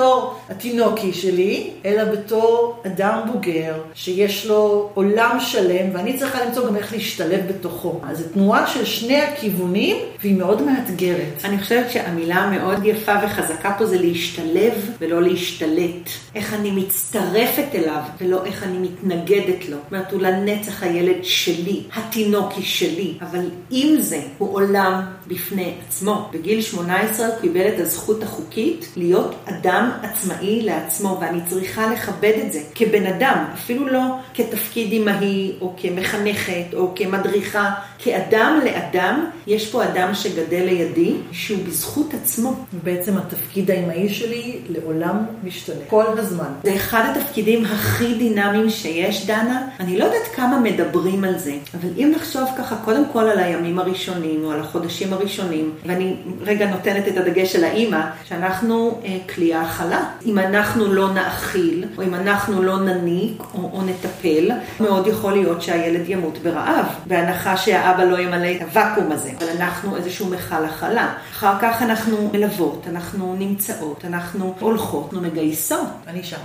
התינוקי 0.50 1.13
שלי, 1.13 1.70
אלא 1.86 2.04
בתור 2.04 2.82
אדם 2.86 3.20
בוגר, 3.34 3.74
שיש 3.94 4.46
לו 4.46 4.89
עולם 4.94 5.38
שלם, 5.39 5.89
ואני 5.94 6.18
צריכה 6.18 6.46
למצוא 6.46 6.68
גם 6.68 6.75
איך 6.75 6.94
להשתלב 6.94 7.42
בתוכו. 7.48 8.00
אז 8.10 8.18
זו 8.18 8.24
תנועה 8.34 8.68
של 8.68 8.86
שני 8.86 9.22
הכיוונים, 9.22 9.98
והיא 10.22 10.36
מאוד 10.36 10.62
מאתגרת. 10.62 11.42
אני 11.44 11.58
חושבת 11.58 11.92
שהמילה 11.92 12.36
המאוד 12.36 12.86
יפה 12.86 13.13
וחזקה 13.24 13.75
פה 13.77 13.86
זה 13.86 13.98
להשתלב 14.01 14.74
ולא 15.00 15.22
להשתלט. 15.22 16.10
איך 16.36 16.54
אני 16.54 16.72
מצטרפת 16.72 17.75
אליו 17.75 18.01
ולא 18.22 18.46
איך 18.46 18.63
אני 18.63 18.77
מתנגדת 18.77 19.70
לו. 19.70 19.77
זאת 19.77 19.92
אומרת, 19.92 20.12
הוא 20.12 20.22
לנצח 20.22 20.84
הילד 20.84 21.24
שלי, 21.24 21.84
התינוקי 21.96 22.62
שלי, 22.62 23.13
אבל 23.22 23.50
עם 23.72 24.01
זה 24.01 24.22
הוא 24.38 24.54
עולם 24.54 25.01
בפני 25.27 25.74
עצמו. 25.88 26.30
בגיל 26.34 26.62
18 26.62 27.27
הוא 27.27 27.36
קיבל 27.42 27.68
את 27.68 27.80
הזכות 27.80 28.24
החוקית 28.24 28.89
להיות 28.96 29.36
אדם 29.46 29.87
עצמאי 30.01 30.62
לעצמו, 30.62 31.17
ואני 31.22 31.39
צריכה 31.50 31.94
לכבד 31.94 32.34
את 32.46 32.53
זה 32.53 32.60
כבן 32.75 33.06
אדם, 33.06 33.46
אפילו 33.53 33.88
לא 33.88 34.01
כתפקיד 34.34 34.94
אמהי 34.94 35.53
או 35.62 35.74
כמחנכת 35.77 36.74
או 36.74 36.91
כמדריכה, 36.96 37.74
כאדם 38.00 38.60
לאדם, 38.65 39.25
יש 39.48 39.72
פה 39.72 39.84
אדם 39.84 40.13
שגדל 40.13 40.63
לידי, 40.65 41.15
שהוא 41.32 41.60
בזכות 41.67 42.13
עצמו. 42.13 42.53
בעצם 42.84 43.17
התפקיד 43.17 43.72
האמהי 43.72 44.10
שלי 44.10 44.60
לעולם 44.70 45.17
משתנה, 45.44 45.75
כל 45.89 46.06
הזמן. 46.17 46.50
זה 46.63 46.75
אחד 46.75 47.03
התפקידים 47.15 47.65
הכי 47.65 48.13
דינמיים 48.13 48.70
שיש, 48.70 49.25
דנה. 49.25 49.67
אני 49.79 49.98
לא 49.98 50.06
יודעת 50.06 50.27
כמה 50.36 50.60
מדברים 50.60 51.24
על 51.24 51.38
זה, 51.38 51.53
אבל 51.74 51.89
אם 51.98 52.12
נחשוב 52.15 52.50
ככה, 52.58 52.75
קודם 52.75 53.03
כל 53.13 53.24
על 53.24 53.39
הימים 53.39 53.79
הראשונים 53.79 54.44
או 54.44 54.51
על 54.51 54.60
החודשים 54.60 55.13
הראשונים, 55.13 55.72
ואני 55.86 56.15
רגע 56.41 56.70
נותנת 56.70 57.08
את 57.08 57.17
הדגש 57.17 57.53
של 57.53 57.63
האימא, 57.63 58.01
שאנחנו 58.24 59.01
אה, 59.06 59.17
כלי 59.36 59.53
האכלה. 59.77 60.03
אם 60.25 60.39
אנחנו 60.39 60.93
לא 60.93 61.13
נאכיל, 61.13 61.86
או 61.98 62.03
אם 62.03 62.13
אנחנו 62.13 62.63
לא 62.63 62.79
נניק 62.79 63.43
או, 63.53 63.69
או 63.74 63.81
נטפל, 63.81 64.51
מאוד 64.79 65.07
יכול 65.07 65.31
להיות 65.31 65.62
שהילד 65.62 66.10
ימות 66.10 66.38
ברעב, 66.38 66.86
בהנחה 67.05 67.57
שהאבא 67.57 68.03
לא 68.03 68.19
ימלא 68.19 68.51
את 68.51 68.62
הוואקום 68.62 69.12
הזה. 69.12 69.31
אבל 69.38 69.48
אנחנו 69.60 69.96
איזשהו 69.96 70.27
מכל 70.27 70.65
הכלה. 70.65 71.13
אחר 71.31 71.53
כך 71.62 71.81
אנחנו 71.81 72.29
מלוות, 72.34 72.86
אנחנו 72.89 73.36
נמצאות, 73.39 74.05
אנחנו 74.05 74.53
הולכות, 74.60 75.13
אנחנו 75.13 75.22
מגייסות. 75.29 75.88
אני 76.07 76.24
שם. 76.24 76.38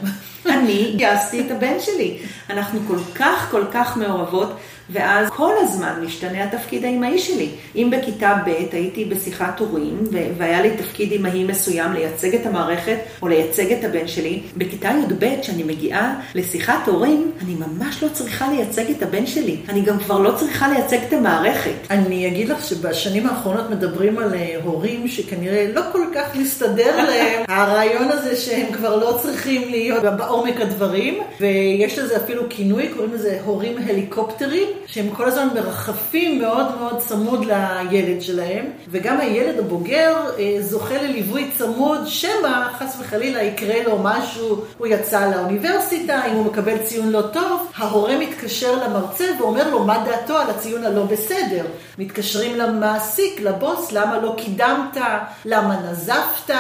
אני 0.47 0.95
גייסתי 0.97 1.41
את 1.41 1.51
הבן 1.51 1.81
שלי. 1.81 2.19
אנחנו 2.51 2.81
כל 2.89 2.99
כך 3.15 3.49
כל 3.51 3.65
כך 3.73 3.97
מעורבות. 3.97 4.53
ואז 4.93 5.29
כל 5.31 5.53
הזמן 5.59 6.05
משתנה 6.07 6.45
התפקיד 6.45 6.85
האימהי 6.85 7.19
שלי. 7.19 7.49
אם 7.77 7.91
בכיתה 7.93 8.35
ב' 8.47 8.49
הייתי 8.73 9.05
בשיחת 9.05 9.61
הורים, 9.61 10.05
והיה 10.37 10.63
לי 10.63 10.71
תפקיד 10.77 11.13
אימהי 11.13 11.45
מסוים 11.45 11.93
לייצג 11.93 12.35
את 12.35 12.47
המערכת 12.47 12.99
או 13.23 13.29
לייצג 13.29 13.73
את 13.73 13.85
הבן 13.85 14.09
שלי, 14.09 14.43
בכיתה 14.57 14.89
י"ב, 14.89 15.41
כשאני 15.41 15.63
מגיעה 15.63 16.21
לשיחת 16.35 16.89
הורים, 16.89 17.31
אני 17.45 17.55
ממש 17.55 18.03
לא 18.03 18.09
צריכה 18.09 18.49
לייצג 18.49 18.91
את 18.91 19.03
הבן 19.03 19.27
שלי. 19.27 19.57
אני 19.69 19.81
גם 19.81 19.99
כבר 19.99 20.19
לא 20.19 20.33
צריכה 20.37 20.69
לייצג 20.69 20.99
את 21.09 21.13
המערכת. 21.13 21.73
אני 21.91 22.27
אגיד 22.27 22.49
לך 22.49 22.65
שבשנים 22.65 23.27
האחרונות 23.27 23.71
מדברים 23.71 24.19
על 24.19 24.35
אה, 24.35 24.57
הורים 24.65 25.09
שכנראה 25.09 25.67
לא 25.75 25.83
כל 25.93 26.07
כך 26.15 26.37
מסתדר 26.37 26.97
להם 27.09 27.43
הרעיון 27.49 28.09
הזה 28.09 28.37
שהם 28.37 28.73
כבר 28.73 28.97
לא 28.97 29.19
צריכים 29.23 29.71
להיות 29.71 30.03
בעומק 30.19 30.61
הדברים, 30.61 31.19
ויש 31.41 31.99
לזה 31.99 32.17
אפילו 32.17 32.43
כינוי, 32.51 32.89
קוראים 32.89 33.15
לזה 33.15 33.39
הורים 33.45 33.79
הליקופטרים. 33.89 34.69
שהם 34.87 35.11
כל 35.11 35.25
הזמן 35.25 35.49
מרחפים 35.55 36.39
מאוד 36.39 36.67
מאוד 36.79 36.99
צמוד 36.99 37.45
לילד 37.45 38.23
שלהם, 38.23 38.65
וגם 38.91 39.21
הילד 39.21 39.59
הבוגר 39.59 40.17
אה, 40.39 40.57
זוכה 40.61 40.95
לליווי 41.03 41.51
צמוד, 41.59 42.01
שמא 42.07 42.69
חס 42.79 42.97
וחלילה 43.01 43.43
יקרה 43.43 43.83
לו 43.85 43.99
משהו, 44.03 44.65
הוא 44.79 44.87
יצא 44.87 45.31
לאוניברסיטה, 45.31 46.27
אם 46.27 46.35
הוא 46.35 46.47
מקבל 46.47 46.79
ציון 46.79 47.09
לא 47.09 47.23
טוב, 47.33 47.71
ההורה 47.77 48.19
מתקשר 48.19 48.85
למרצה 48.85 49.25
ואומר 49.39 49.71
לו 49.71 49.85
מה 49.85 50.05
דעתו 50.07 50.37
על 50.37 50.51
הציון 50.51 50.85
הלא 50.85 51.05
בסדר. 51.05 51.65
מתקשרים 51.99 52.57
למעסיק, 52.57 53.41
לבוס, 53.41 53.93
למה 53.93 54.19
לא 54.19 54.35
קידמת, 54.39 54.97
למה 55.45 55.81
נזפת, 55.81 56.55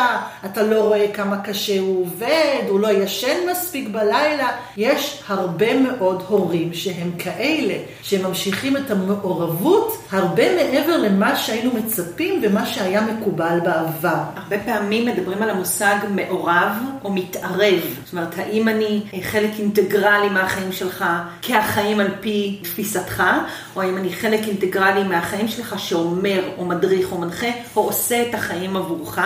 אתה 0.44 0.62
לא 0.62 0.82
רואה 0.82 1.12
כמה 1.12 1.40
קשה 1.40 1.80
הוא 1.80 2.02
עובד, 2.02 2.62
הוא 2.68 2.80
לא 2.80 2.88
ישן 2.92 3.36
מספיק 3.50 3.88
בלילה. 3.88 4.48
יש 4.76 5.22
הרבה 5.28 5.80
מאוד 5.80 6.22
הורים 6.28 6.74
שהם 6.74 7.10
כאלה. 7.18 7.74
שממשיכים 8.02 8.76
את 8.76 8.90
המעורבות 8.90 9.98
הרבה 10.10 10.54
מעבר 10.54 10.96
למה 10.96 11.36
שהיינו 11.36 11.70
מצפים 11.74 12.42
ומה 12.44 12.66
שהיה 12.66 13.00
מקובל 13.00 13.58
בעבר. 13.64 14.22
הרבה 14.36 14.58
פעמים 14.64 15.06
מדברים 15.06 15.42
על 15.42 15.50
המושג 15.50 15.96
מעורב 16.10 16.72
או 17.04 17.12
מתערב. 17.12 17.80
זאת 18.04 18.12
אומרת, 18.12 18.38
האם 18.38 18.68
אני 18.68 19.02
חלק 19.22 19.50
אינטגרלי 19.58 20.28
מהחיים 20.28 20.72
שלך 20.72 21.04
כהחיים 21.42 22.00
על 22.00 22.08
פי 22.20 22.58
תפיסתך, 22.62 23.22
או 23.76 23.82
האם 23.82 23.96
אני 23.96 24.12
חלק 24.12 24.40
אינטגרלי 24.48 25.02
מהחיים 25.02 25.48
שלך 25.48 25.78
שאומר 25.78 26.42
או 26.58 26.64
מדריך 26.64 27.12
או 27.12 27.18
מנחה 27.18 27.50
או 27.76 27.82
עושה 27.82 28.22
את 28.22 28.34
החיים 28.34 28.76
עבורך. 28.76 29.18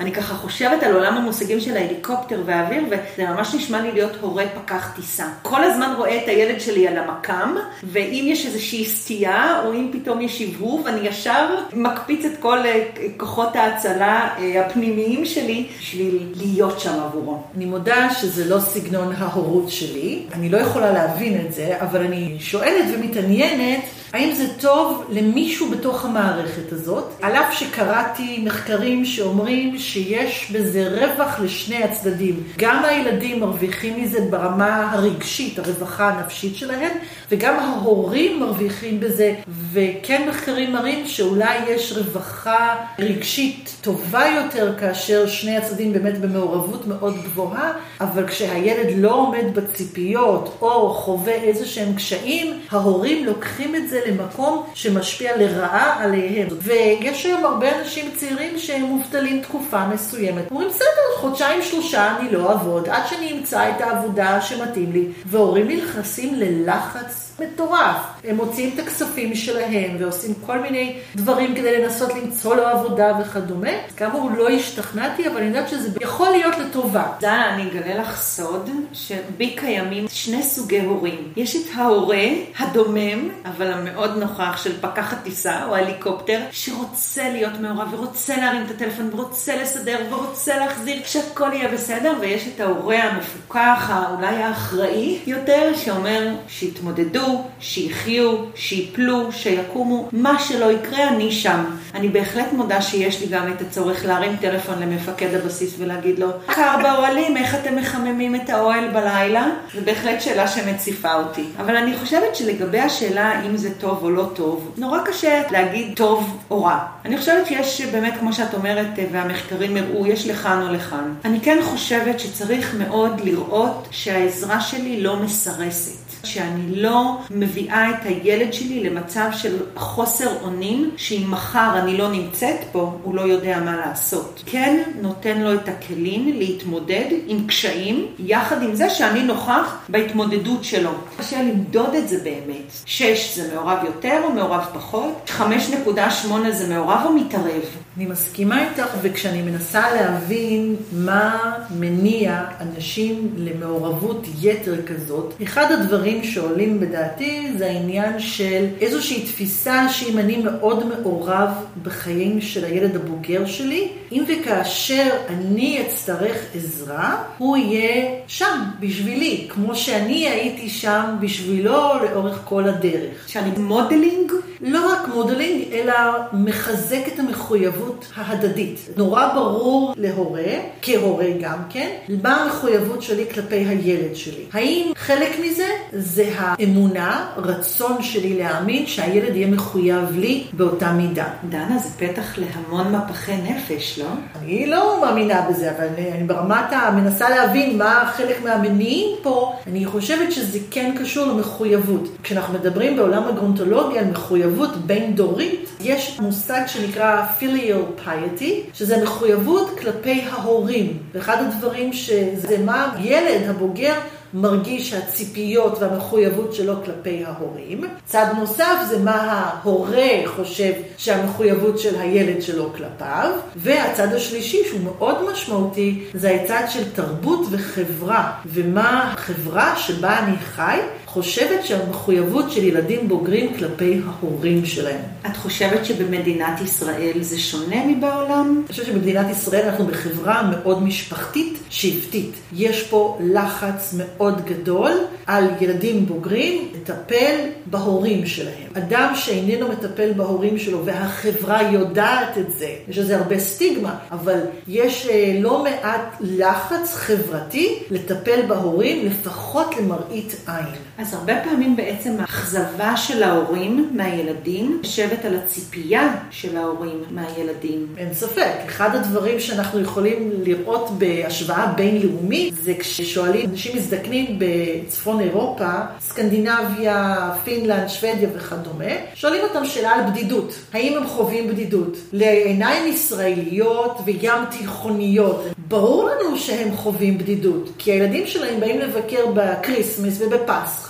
אני 0.00 0.12
ככה 0.12 0.34
חושבת 0.34 0.82
על 0.82 0.94
עולם 0.94 1.16
המושגים 1.16 1.60
של 1.60 1.76
ההליקופטר 1.76 2.42
והאוויר, 2.46 2.82
וזה 2.86 3.28
ממש 3.28 3.54
נשמע 3.54 3.80
לי 3.82 3.92
להיות 3.92 4.12
הורה 4.20 4.44
פקח 4.54 4.92
טיסה. 4.96 5.26
כל 5.42 5.64
הזמן 5.64 5.94
רואה 5.96 6.16
את 6.16 6.28
הילד 6.28 6.60
שלי 6.60 6.88
על 6.88 6.98
המקם, 6.98 7.56
ואם 7.84 8.24
יש 8.28 8.46
איזושהי 8.46 8.86
סטייה, 8.86 9.62
או 9.64 9.72
אם 9.72 9.90
פתאום 9.92 10.20
יש 10.20 10.42
הבהוב, 10.42 10.86
אני 10.86 11.08
ישר 11.08 11.54
מקפיץ 11.72 12.24
את 12.24 12.32
כל 12.40 12.58
אה, 12.58 12.86
כוחות 13.16 13.56
ההצלה 13.56 14.28
אה, 14.38 14.66
הפנימיים 14.66 15.24
שלי 15.24 15.66
בשביל 15.78 16.32
להיות 16.36 16.80
שם 16.80 17.00
עבורו. 17.00 17.42
אני 17.56 17.64
מודה 17.64 18.14
שזה 18.14 18.44
לא 18.44 18.60
סגנון 18.60 19.14
ההורות 19.18 19.70
שלי, 19.70 20.22
אני 20.32 20.48
לא 20.48 20.58
יכולה 20.58 20.92
להבין 20.92 21.46
את 21.46 21.52
זה, 21.52 21.76
אבל 21.80 22.02
אני 22.02 22.36
שואלת 22.38 22.84
ומתעניינת. 22.94 23.99
האם 24.12 24.34
זה 24.34 24.44
טוב 24.60 25.04
למישהו 25.10 25.70
בתוך 25.70 26.04
המערכת 26.04 26.72
הזאת? 26.72 27.04
על 27.22 27.32
אף 27.32 27.52
שקראתי 27.52 28.42
מחקרים 28.44 29.04
שאומרים 29.04 29.78
שיש 29.78 30.50
בזה 30.52 30.88
רווח 30.88 31.40
לשני 31.40 31.84
הצדדים. 31.84 32.42
גם 32.58 32.84
הילדים 32.84 33.40
מרוויחים 33.40 34.02
מזה 34.02 34.20
ברמה 34.30 34.92
הרגשית, 34.92 35.58
הרווחה 35.58 36.08
הנפשית 36.08 36.56
שלהם, 36.56 36.98
וגם 37.30 37.58
ההורים 37.58 38.40
מרוויחים 38.40 39.00
בזה. 39.00 39.34
וכן 39.72 40.28
מחקרים 40.28 40.72
מראים 40.72 41.06
שאולי 41.06 41.58
יש 41.68 41.92
רווחה 41.92 42.76
רגשית 42.98 43.76
טובה 43.80 44.24
יותר 44.36 44.78
כאשר 44.78 45.26
שני 45.26 45.56
הצדדים 45.56 45.92
באמת 45.92 46.20
במעורבות 46.20 46.86
מאוד 46.86 47.14
גבוהה, 47.24 47.72
אבל 48.00 48.26
כשהילד 48.26 48.96
לא 48.96 49.14
עומד 49.14 49.54
בציפיות 49.54 50.58
או 50.62 50.94
חווה 50.94 51.32
איזה 51.32 51.66
שהם 51.66 51.94
קשיים, 51.94 52.60
ההורים 52.70 53.26
לוקחים 53.26 53.76
את 53.76 53.88
זה 53.88 53.99
למקום 54.06 54.66
שמשפיע 54.74 55.36
לרעה 55.36 56.04
עליהם. 56.04 56.48
ויש 56.50 57.26
היום 57.26 57.44
הרבה 57.44 57.78
אנשים 57.80 58.10
צעירים 58.16 58.58
שהם 58.58 58.82
מובטלים 58.82 59.42
תקופה 59.42 59.86
מסוימת. 59.86 60.50
אומרים, 60.50 60.68
בסדר, 60.68 61.16
חודשיים 61.16 61.62
שלושה 61.62 62.16
אני 62.16 62.32
לא 62.32 62.50
אעבוד, 62.50 62.88
עד 62.88 63.02
שאני 63.06 63.32
אמצא 63.32 63.70
את 63.70 63.80
העבודה 63.80 64.40
שמתאים 64.40 64.92
לי. 64.92 65.06
והורים 65.26 65.68
נכנסים 65.68 66.34
ללחץ 66.34 67.29
מטורף. 67.40 67.96
הם 68.24 68.36
מוציאים 68.36 68.70
את 68.74 68.78
הכספים 68.78 69.34
שלהם 69.34 69.96
ועושים 69.98 70.34
כל 70.46 70.58
מיני 70.58 70.96
דברים 71.16 71.54
כדי 71.54 71.80
לנסות 71.80 72.10
למצוא 72.14 72.56
לו 72.56 72.66
עבודה 72.66 73.12
וכדומה. 73.20 73.70
כאמור, 73.96 74.30
לא 74.36 74.48
השתכנעתי, 74.48 75.28
אבל 75.28 75.36
אני 75.36 75.46
יודעת 75.46 75.68
שזה 75.68 75.88
יכול 76.00 76.30
להיות 76.30 76.58
לטובה. 76.58 77.06
דנה, 77.20 77.54
אני 77.54 77.62
אגלה 77.62 77.94
לך 77.94 78.20
סוד, 78.20 78.70
שבי 78.92 79.56
קיימים 79.56 80.06
שני 80.08 80.42
סוגי 80.42 80.80
הורים. 80.80 81.32
יש 81.36 81.56
את 81.56 81.62
ההורה 81.74 82.24
הדומם, 82.58 83.28
אבל 83.44 83.72
המאוד 83.72 84.16
נוכח 84.16 84.62
של 84.62 84.80
פקח 84.80 85.12
הטיסה 85.12 85.64
או 85.64 85.74
ההליקופטר, 85.74 86.40
שרוצה 86.50 87.28
להיות 87.28 87.60
מעורב 87.60 87.94
ורוצה 87.94 88.36
להרים 88.36 88.62
את 88.66 88.70
הטלפון 88.70 89.10
ורוצה 89.12 89.56
לסדר 89.56 89.98
ורוצה 90.10 90.56
להחזיר 90.56 91.00
שהכל 91.04 91.50
יהיה 91.52 91.68
בסדר, 91.68 92.12
ויש 92.20 92.48
את 92.54 92.60
ההורה 92.60 93.02
המפוקח, 93.02 93.92
אולי 94.16 94.42
האחראי 94.42 95.18
יותר, 95.26 95.72
שאומר 95.76 96.28
שיתמודדו. 96.48 97.29
שיחיו, 97.60 98.36
שיפלו, 98.54 99.32
שיקומו, 99.32 100.08
מה 100.12 100.38
שלא 100.38 100.72
יקרה, 100.72 101.08
אני 101.08 101.32
שם. 101.32 101.64
אני 101.94 102.08
בהחלט 102.08 102.52
מודה 102.52 102.82
שיש 102.82 103.20
לי 103.20 103.26
גם 103.26 103.52
את 103.52 103.60
הצורך 103.60 104.04
להרים 104.04 104.36
טלפון 104.36 104.78
למפקד 104.82 105.34
הבסיס 105.34 105.74
ולהגיד 105.78 106.18
לו, 106.18 106.28
קר 106.46 106.76
באוהלים, 106.82 107.36
איך 107.36 107.54
אתם 107.54 107.76
מחממים 107.76 108.34
את 108.34 108.50
האוהל 108.50 108.88
בלילה? 108.88 109.48
זו 109.74 109.80
בהחלט 109.84 110.20
שאלה 110.20 110.48
שמציפה 110.48 111.14
אותי. 111.14 111.44
אבל 111.58 111.76
אני 111.76 111.96
חושבת 111.96 112.36
שלגבי 112.36 112.80
השאלה 112.80 113.42
אם 113.44 113.56
זה 113.56 113.70
טוב 113.74 113.98
או 114.02 114.10
לא 114.10 114.30
טוב, 114.34 114.74
נורא 114.76 114.98
קשה 115.04 115.42
להגיד 115.50 115.96
טוב 115.96 116.38
או 116.50 116.64
רע. 116.64 116.78
אני 117.04 117.18
חושבת 117.18 117.46
שיש 117.46 117.80
באמת, 117.80 118.14
כמו 118.20 118.32
שאת 118.32 118.54
אומרת, 118.54 118.86
והמחקרים 119.12 119.76
הראו, 119.76 120.06
יש 120.06 120.26
לכאן 120.26 120.62
או 120.68 120.72
לכאן. 120.72 121.14
אני 121.24 121.40
כן 121.40 121.58
חושבת 121.62 122.20
שצריך 122.20 122.74
מאוד 122.78 123.20
לראות 123.24 123.88
שהעזרה 123.90 124.60
שלי 124.60 125.02
לא 125.02 125.16
מסרסת. 125.16 126.09
שאני 126.24 126.76
לא 126.76 127.18
מביאה 127.30 127.90
את 127.90 128.04
הילד 128.04 128.52
שלי 128.52 128.84
למצב 128.90 129.28
של 129.32 129.56
חוסר 129.76 130.42
אונים, 130.42 130.90
שאם 130.96 131.26
מחר 131.30 131.78
אני 131.78 131.96
לא 131.96 132.10
נמצאת 132.10 132.56
פה, 132.72 132.98
הוא 133.02 133.14
לא 133.14 133.20
יודע 133.20 133.60
מה 133.60 133.76
לעשות. 133.76 134.42
כן 134.46 134.82
נותן 135.00 135.40
לו 135.40 135.54
את 135.54 135.68
הכלים 135.68 136.38
להתמודד 136.38 137.06
עם 137.26 137.46
קשיים, 137.46 138.06
יחד 138.18 138.62
עם 138.62 138.74
זה 138.74 138.90
שאני 138.90 139.22
נוכח 139.22 139.76
בהתמודדות 139.88 140.64
שלו. 140.64 140.90
קשה 141.18 141.42
למדוד 141.42 141.94
את 141.94 142.08
זה 142.08 142.18
באמת. 142.24 142.72
6 142.86 143.36
זה 143.36 143.54
מעורב 143.54 143.78
יותר 143.84 144.20
או 144.24 144.32
מעורב 144.32 144.64
פחות? 144.74 145.30
5.8 145.38 146.50
זה 146.50 146.74
מעורב 146.74 147.02
או 147.04 147.12
מתערב? 147.12 147.62
אני 147.96 148.06
מסכימה 148.06 148.68
איתך, 148.68 148.86
וכשאני 149.02 149.42
מנסה 149.42 149.94
להבין 149.94 150.76
מה 150.92 151.54
מניע 151.78 152.44
אנשים 152.60 153.34
למעורבות 153.36 154.26
יתר 154.40 154.74
כזאת, 154.86 155.34
אחד 155.42 155.72
הדברים 155.72 156.24
שעולים 156.24 156.80
בדעתי 156.80 157.52
זה 157.58 157.66
העניין 157.66 158.20
של 158.20 158.66
איזושהי 158.80 159.22
תפיסה 159.22 159.88
שאם 159.88 160.18
אני 160.18 160.36
מאוד 160.36 160.86
מעורב 160.86 161.50
בחיים 161.82 162.40
של 162.40 162.64
הילד 162.64 162.96
הבוגר 162.96 163.46
שלי, 163.46 163.88
אם 164.12 164.24
וכאשר 164.28 165.10
אני 165.28 165.82
אצטרך 165.86 166.36
עזרה, 166.54 167.22
הוא 167.38 167.56
יהיה 167.56 168.10
שם 168.26 168.60
בשבילי, 168.80 169.46
כמו 169.48 169.74
שאני 169.74 170.28
הייתי 170.28 170.68
שם 170.68 171.16
בשבילו 171.20 171.92
לאורך 172.02 172.40
כל 172.44 172.68
הדרך. 172.68 173.28
שאני 173.28 173.50
modeling? 173.58 174.32
לא 174.60 174.92
רק 174.92 175.08
modeling, 175.14 175.72
אלא 175.72 175.94
מחזק 176.32 177.08
את 177.14 177.18
המחויבות 177.18 177.79
ההדדית. 178.16 178.88
נורא 178.96 179.34
ברור 179.34 179.94
להורה, 179.96 180.52
כהורה 180.82 181.26
גם 181.40 181.58
כן, 181.70 181.88
מה 182.22 182.36
המחויבות 182.36 183.02
שלי 183.02 183.24
כלפי 183.34 183.56
הילד 183.56 184.16
שלי. 184.16 184.44
האם 184.52 184.92
חלק 184.96 185.40
מזה 185.44 185.68
זה 185.92 186.30
האמונה, 186.36 187.26
רצון 187.36 188.02
שלי 188.02 188.38
להאמין 188.38 188.86
שהילד 188.86 189.36
יהיה 189.36 189.46
מחויב 189.46 190.18
לי 190.18 190.44
באותה 190.52 190.92
מידה. 190.92 191.28
דנה, 191.48 191.78
זה 191.78 191.88
פתח 191.98 192.38
להמון 192.38 192.94
מפחי 192.96 193.36
נפש, 193.36 193.98
לא? 193.98 194.06
אני 194.42 194.66
לא 194.66 194.98
מאמינה 195.02 195.46
בזה, 195.50 195.70
אבל 195.70 195.86
אני 196.14 196.24
ברמת 196.24 196.72
המנסה 196.72 197.30
להבין 197.30 197.78
מה 197.78 198.12
חלק 198.16 198.44
מהמניעים 198.44 199.16
פה, 199.22 199.52
אני 199.66 199.84
חושבת 199.86 200.32
שזה 200.32 200.58
כן 200.70 200.94
קשור 201.00 201.26
למחויבות. 201.26 202.08
כשאנחנו 202.22 202.54
מדברים 202.54 202.96
בעולם 202.96 203.24
הגרונטולוגיה 203.28 204.00
על 204.00 204.06
מחויבות 204.10 204.76
בין-דורית, 204.76 205.68
יש 205.80 206.20
מושג 206.20 206.60
שנקרא 206.66 207.22
filial 207.40 207.69
piety, 208.06 208.52
שזה 208.74 209.02
מחויבות 209.02 209.78
כלפי 209.78 210.22
ההורים. 210.30 210.98
ואחד 211.14 211.36
הדברים 211.40 211.92
שזה 211.92 212.58
מה 212.64 212.94
ילד 213.00 213.50
הבוגר 213.50 213.94
מרגיש 214.34 214.90
שהציפיות 214.90 215.78
והמחויבות 215.80 216.54
שלו 216.54 216.74
כלפי 216.84 217.24
ההורים. 217.26 217.84
צד 218.04 218.26
נוסף 218.38 218.76
זה 218.88 218.98
מה 218.98 219.50
ההורה 219.62 220.08
חושב 220.26 220.72
שהמחויבות 220.96 221.78
של 221.78 222.00
הילד 222.00 222.42
שלו 222.42 222.72
כלפיו. 222.76 223.30
והצד 223.56 224.12
השלישי, 224.12 224.62
שהוא 224.68 224.80
מאוד 224.80 225.32
משמעותי, 225.32 226.04
זה 226.14 226.30
הצד 226.30 226.62
של 226.68 226.90
תרבות 226.90 227.46
וחברה, 227.50 228.32
ומה 228.46 229.12
החברה 229.12 229.76
שבה 229.76 230.18
אני 230.18 230.36
חי 230.36 230.78
חושבת 231.12 231.66
שהמחויבות 231.66 232.50
של 232.50 232.64
ילדים 232.64 233.08
בוגרים 233.08 233.54
כלפי 233.54 234.00
ההורים 234.06 234.66
שלהם. 234.66 235.00
את 235.26 235.36
חושבת 235.36 235.84
שבמדינת 235.84 236.60
ישראל 236.60 237.12
זה 237.20 237.38
שונה 237.38 237.86
מבעולם? 237.86 238.56
אני 238.58 238.68
חושבת 238.68 238.86
שבמדינת 238.86 239.30
ישראל 239.30 239.68
אנחנו 239.68 239.86
בחברה 239.86 240.50
מאוד 240.50 240.82
משפחתית, 240.82 241.58
שבטית. 241.70 242.34
יש 242.52 242.82
פה 242.82 243.18
לחץ 243.20 243.94
מאוד 243.98 244.44
גדול 244.44 244.92
על 245.26 245.44
ילדים 245.60 246.06
בוגרים 246.06 246.68
לטפל 246.74 247.36
בהורים 247.66 248.26
שלהם. 248.26 248.68
אדם 248.74 249.12
שאיננו 249.14 249.68
מטפל 249.68 250.12
בהורים 250.12 250.58
שלו 250.58 250.84
והחברה 250.84 251.62
יודעת 251.62 252.38
את 252.38 252.52
זה, 252.58 252.68
יש 252.88 252.98
לזה 252.98 253.16
הרבה 253.16 253.38
סטיגמה, 253.38 253.94
אבל 254.10 254.38
יש 254.68 255.06
אה, 255.06 255.36
לא 255.40 255.64
מעט 255.64 256.16
לחץ 256.20 256.94
חברתי 256.94 257.78
לטפל 257.90 258.40
בהורים 258.48 259.06
לפחות 259.06 259.76
למראית 259.76 260.34
עין. 260.46 260.99
אז 261.00 261.14
הרבה 261.14 261.32
פעמים 261.44 261.76
בעצם 261.76 262.16
האכזבה 262.20 262.96
של 262.96 263.22
ההורים 263.22 263.90
מהילדים 263.92 264.80
יושבת 264.84 265.24
על 265.24 265.36
הציפייה 265.36 266.14
של 266.30 266.56
ההורים 266.56 267.02
מהילדים. 267.10 267.86
אין 267.96 268.14
ספק. 268.14 268.52
אחד 268.66 268.96
הדברים 268.96 269.40
שאנחנו 269.40 269.80
יכולים 269.80 270.30
לראות 270.44 270.90
בהשוואה 270.98 271.66
בינלאומית 271.66 272.54
זה 272.62 272.74
כששואלים 272.78 273.50
אנשים 273.50 273.76
מזדקנים 273.76 274.38
בצפון 274.38 275.20
אירופה, 275.20 275.70
סקנדינביה, 276.00 277.30
פינלנד, 277.44 277.88
שוודיה 277.88 278.28
וכדומה, 278.34 278.92
שואלים 279.14 279.42
אותם 279.42 279.64
שאלה 279.64 279.90
על 279.90 280.10
בדידות. 280.10 280.54
האם 280.72 280.96
הם 280.96 281.06
חווים 281.06 281.48
בדידות? 281.48 281.96
לעיניים 282.12 282.92
ישראליות 282.92 284.00
וים 284.04 284.44
תיכוניות, 284.50 285.44
ברור 285.68 286.08
לנו 286.08 286.38
שהם 286.38 286.76
חווים 286.76 287.18
בדידות, 287.18 287.70
כי 287.78 287.92
הילדים 287.92 288.26
שלהם 288.26 288.60
באים 288.60 288.78
לבקר 288.78 289.26
ב 289.34 289.42
Christmas 289.42 290.18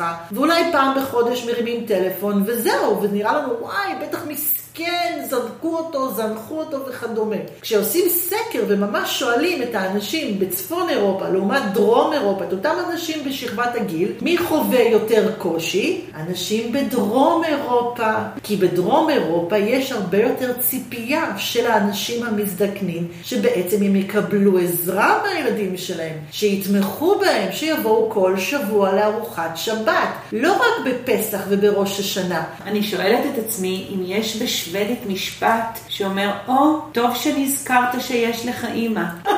ובפסחא, 0.00 0.34
ואולי 0.34 0.72
פעם 0.72 0.96
בחודש 0.98 1.44
מרימים 1.44 1.86
טלפון, 1.86 2.42
וזהו, 2.46 3.02
ונראה 3.02 3.38
לנו, 3.38 3.60
וואי, 3.60 3.94
בטח 4.02 4.26
מס... 4.26 4.59
כן, 4.74 5.24
זרקו 5.30 5.76
אותו, 5.76 6.14
זנחו 6.14 6.58
אותו 6.58 6.86
וכדומה. 6.86 7.36
כשעושים 7.60 8.08
סקר 8.08 8.64
וממש 8.68 9.18
שואלים 9.18 9.62
את 9.62 9.74
האנשים 9.74 10.38
בצפון 10.38 10.88
אירופה 10.88 11.28
לעומת 11.28 11.62
דרום 11.72 12.12
אירופה, 12.12 12.44
את 12.44 12.52
אותם 12.52 12.74
אנשים 12.90 13.24
בשכבת 13.24 13.76
הגיל, 13.76 14.12
מי 14.20 14.38
חווה 14.38 14.82
יותר 14.82 15.32
קושי? 15.38 16.00
אנשים 16.14 16.72
בדרום 16.72 17.44
אירופה. 17.44 18.12
כי 18.42 18.56
בדרום 18.56 19.10
אירופה 19.10 19.58
יש 19.58 19.92
הרבה 19.92 20.18
יותר 20.18 20.52
ציפייה 20.60 21.38
של 21.38 21.66
האנשים 21.66 22.26
המזדקנים, 22.26 23.08
שבעצם 23.24 23.82
הם 23.82 23.96
יקבלו 23.96 24.58
עזרה 24.58 25.22
מהילדים 25.22 25.76
שלהם, 25.76 26.16
שיתמכו 26.32 27.18
בהם, 27.18 27.52
שיבואו 27.52 28.10
כל 28.10 28.38
שבוע 28.38 28.94
לארוחת 28.94 29.56
שבת, 29.56 30.08
לא 30.32 30.52
רק 30.52 30.86
בפסח 30.86 31.40
ובראש 31.48 32.00
השנה. 32.00 32.44
אני 32.64 32.82
שואלת 32.82 33.20
את 33.34 33.44
עצמי 33.44 33.88
אם 33.94 34.02
יש 34.06 34.36
בש... 34.42 34.59
שוודית 34.64 35.06
משפט 35.06 35.78
שאומר, 35.88 36.30
או, 36.48 36.78
oh, 36.78 36.94
טוב 36.94 37.16
שנזכרת 37.16 38.00
שיש 38.00 38.46
לך 38.46 38.64
אימא. 38.64 39.04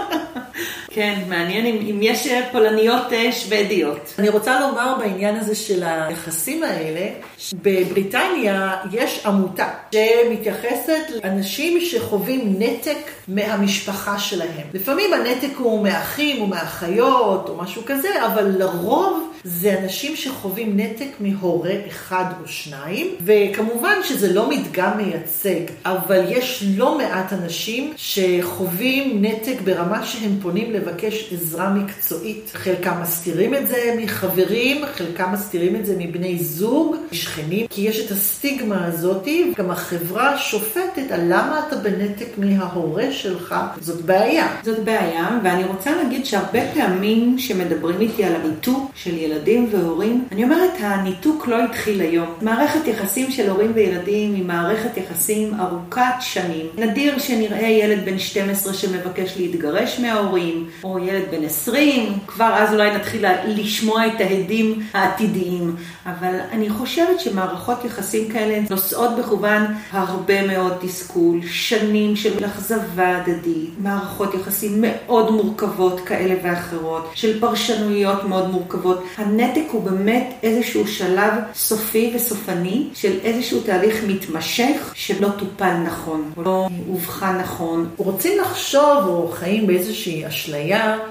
כן, 0.94 1.22
מעניין 1.28 1.66
אם, 1.66 1.76
אם 1.90 1.98
יש 2.02 2.28
פולניות 2.52 3.12
אה, 3.12 3.32
שוודיות. 3.32 4.14
אני 4.18 4.28
רוצה 4.28 4.60
לומר 4.60 4.94
בעניין 4.98 5.36
הזה 5.36 5.54
של 5.54 5.82
היחסים 5.86 6.64
האלה, 6.64 7.08
בבריטניה 7.54 8.76
יש 8.92 9.26
עמותה 9.26 9.68
שמתייחסת 9.94 11.10
לאנשים 11.24 11.80
שחווים 11.80 12.54
נתק 12.58 13.10
מהמשפחה 13.28 14.18
שלהם. 14.18 14.66
לפעמים 14.74 15.12
הנתק 15.12 15.56
הוא 15.58 15.82
מאחים 15.84 16.42
או 16.42 16.46
מאחיות 16.46 17.48
או 17.48 17.56
משהו 17.56 17.82
כזה, 17.86 18.26
אבל 18.26 18.44
לרוב 18.58 19.32
זה 19.44 19.78
אנשים 19.82 20.16
שחווים 20.16 20.80
נתק 20.80 21.08
מהורה 21.20 21.72
אחד 21.88 22.24
או 22.42 22.48
שניים, 22.48 23.06
וכמובן 23.20 23.94
שזה 24.04 24.32
לא 24.32 24.50
מדגם 24.50 24.96
מייצג, 24.96 25.60
אבל 25.84 26.20
יש 26.28 26.64
לא 26.76 26.98
מעט 26.98 27.32
אנשים 27.32 27.92
שחווים 27.96 29.24
נתק 29.24 29.60
ברמה 29.64 30.06
שהם 30.06 30.38
פונים 30.42 30.72
לבקש 30.82 31.32
עזרה 31.32 31.70
מקצועית. 31.70 32.50
חלקם 32.54 32.94
מסתירים 33.02 33.54
את 33.54 33.68
זה 33.68 33.94
מחברים, 33.98 34.84
חלקם 34.94 35.32
מסתירים 35.32 35.76
את 35.76 35.86
זה 35.86 35.94
מבני 35.98 36.38
זוג, 36.38 36.96
שכנים, 37.12 37.66
כי 37.66 37.82
יש 37.82 38.06
את 38.06 38.10
הסטיגמה 38.10 38.86
הזאתי, 38.86 39.52
גם 39.58 39.70
החברה 39.70 40.38
שופטת 40.38 41.10
על 41.10 41.20
למה 41.24 41.62
אתה 41.68 41.76
בנתק 41.76 42.26
מההורה 42.38 43.12
שלך, 43.12 43.54
זאת 43.80 44.02
בעיה. 44.02 44.56
זאת 44.64 44.78
בעיה, 44.78 45.38
ואני 45.44 45.64
רוצה 45.64 45.96
להגיד 45.96 46.26
שהרבה 46.26 46.60
פעמים 46.74 47.38
שמדברים 47.38 48.00
איתי 48.00 48.24
על 48.24 48.34
הריתוק 48.34 48.90
של 48.94 49.18
ילדים 49.18 49.68
והורים, 49.70 50.24
אני 50.32 50.44
אומרת, 50.44 50.70
הניתוק 50.78 51.46
לא 51.46 51.64
התחיל 51.64 52.00
היום. 52.00 52.34
מערכת 52.42 52.86
יחסים 52.86 53.30
של 53.30 53.50
הורים 53.50 53.72
וילדים 53.74 54.34
היא 54.34 54.44
מערכת 54.44 54.96
יחסים 54.96 55.54
ארוכת 55.60 56.02
שנים. 56.20 56.66
נדיר 56.78 57.18
שנראה 57.18 57.68
ילד 57.68 58.04
בן 58.04 58.18
12 58.18 58.74
שמבקש 58.74 59.36
להתגרש 59.36 60.00
מההורים, 60.00 60.66
או 60.84 60.98
ילד 60.98 61.22
בן 61.30 61.44
20, 61.44 62.18
כבר 62.26 62.54
אז 62.58 62.72
אולי 62.72 62.96
נתחיל 62.96 63.24
לשמוע 63.46 64.06
את 64.06 64.20
ההדים 64.20 64.82
העתידיים. 64.94 65.76
אבל 66.06 66.34
אני 66.52 66.70
חושבת 66.70 67.20
שמערכות 67.20 67.84
יחסים 67.84 68.28
כאלה 68.28 68.60
נושאות 68.70 69.10
בכוון 69.18 69.62
הרבה 69.90 70.46
מאוד 70.46 70.72
תסכול, 70.80 71.40
שנים 71.46 72.16
של 72.16 72.44
אכזבה 72.46 73.16
הדדית, 73.16 73.70
מערכות 73.78 74.34
יחסים 74.34 74.72
מאוד 74.80 75.30
מורכבות 75.30 76.00
כאלה 76.00 76.34
ואחרות, 76.42 77.10
של 77.14 77.40
פרשנויות 77.40 78.24
מאוד 78.24 78.50
מורכבות. 78.50 79.04
הנתק 79.16 79.64
הוא 79.72 79.82
באמת 79.82 80.32
איזשהו 80.42 80.88
שלב 80.88 81.32
סופי 81.54 82.12
וסופני 82.14 82.88
של 82.94 83.18
איזשהו 83.22 83.60
תהליך 83.60 84.04
מתמשך 84.06 84.92
שלא 84.94 85.28
טופל 85.28 85.74
נכון, 85.76 86.30
או 86.36 86.42
לא 86.42 86.68
אובחן 86.88 87.38
נכון. 87.38 87.88
רוצים 87.96 88.40
לחשוב 88.40 89.06
או 89.06 89.28
חיים 89.32 89.66
באיזושהי 89.66 90.26
אשליה 90.28 90.61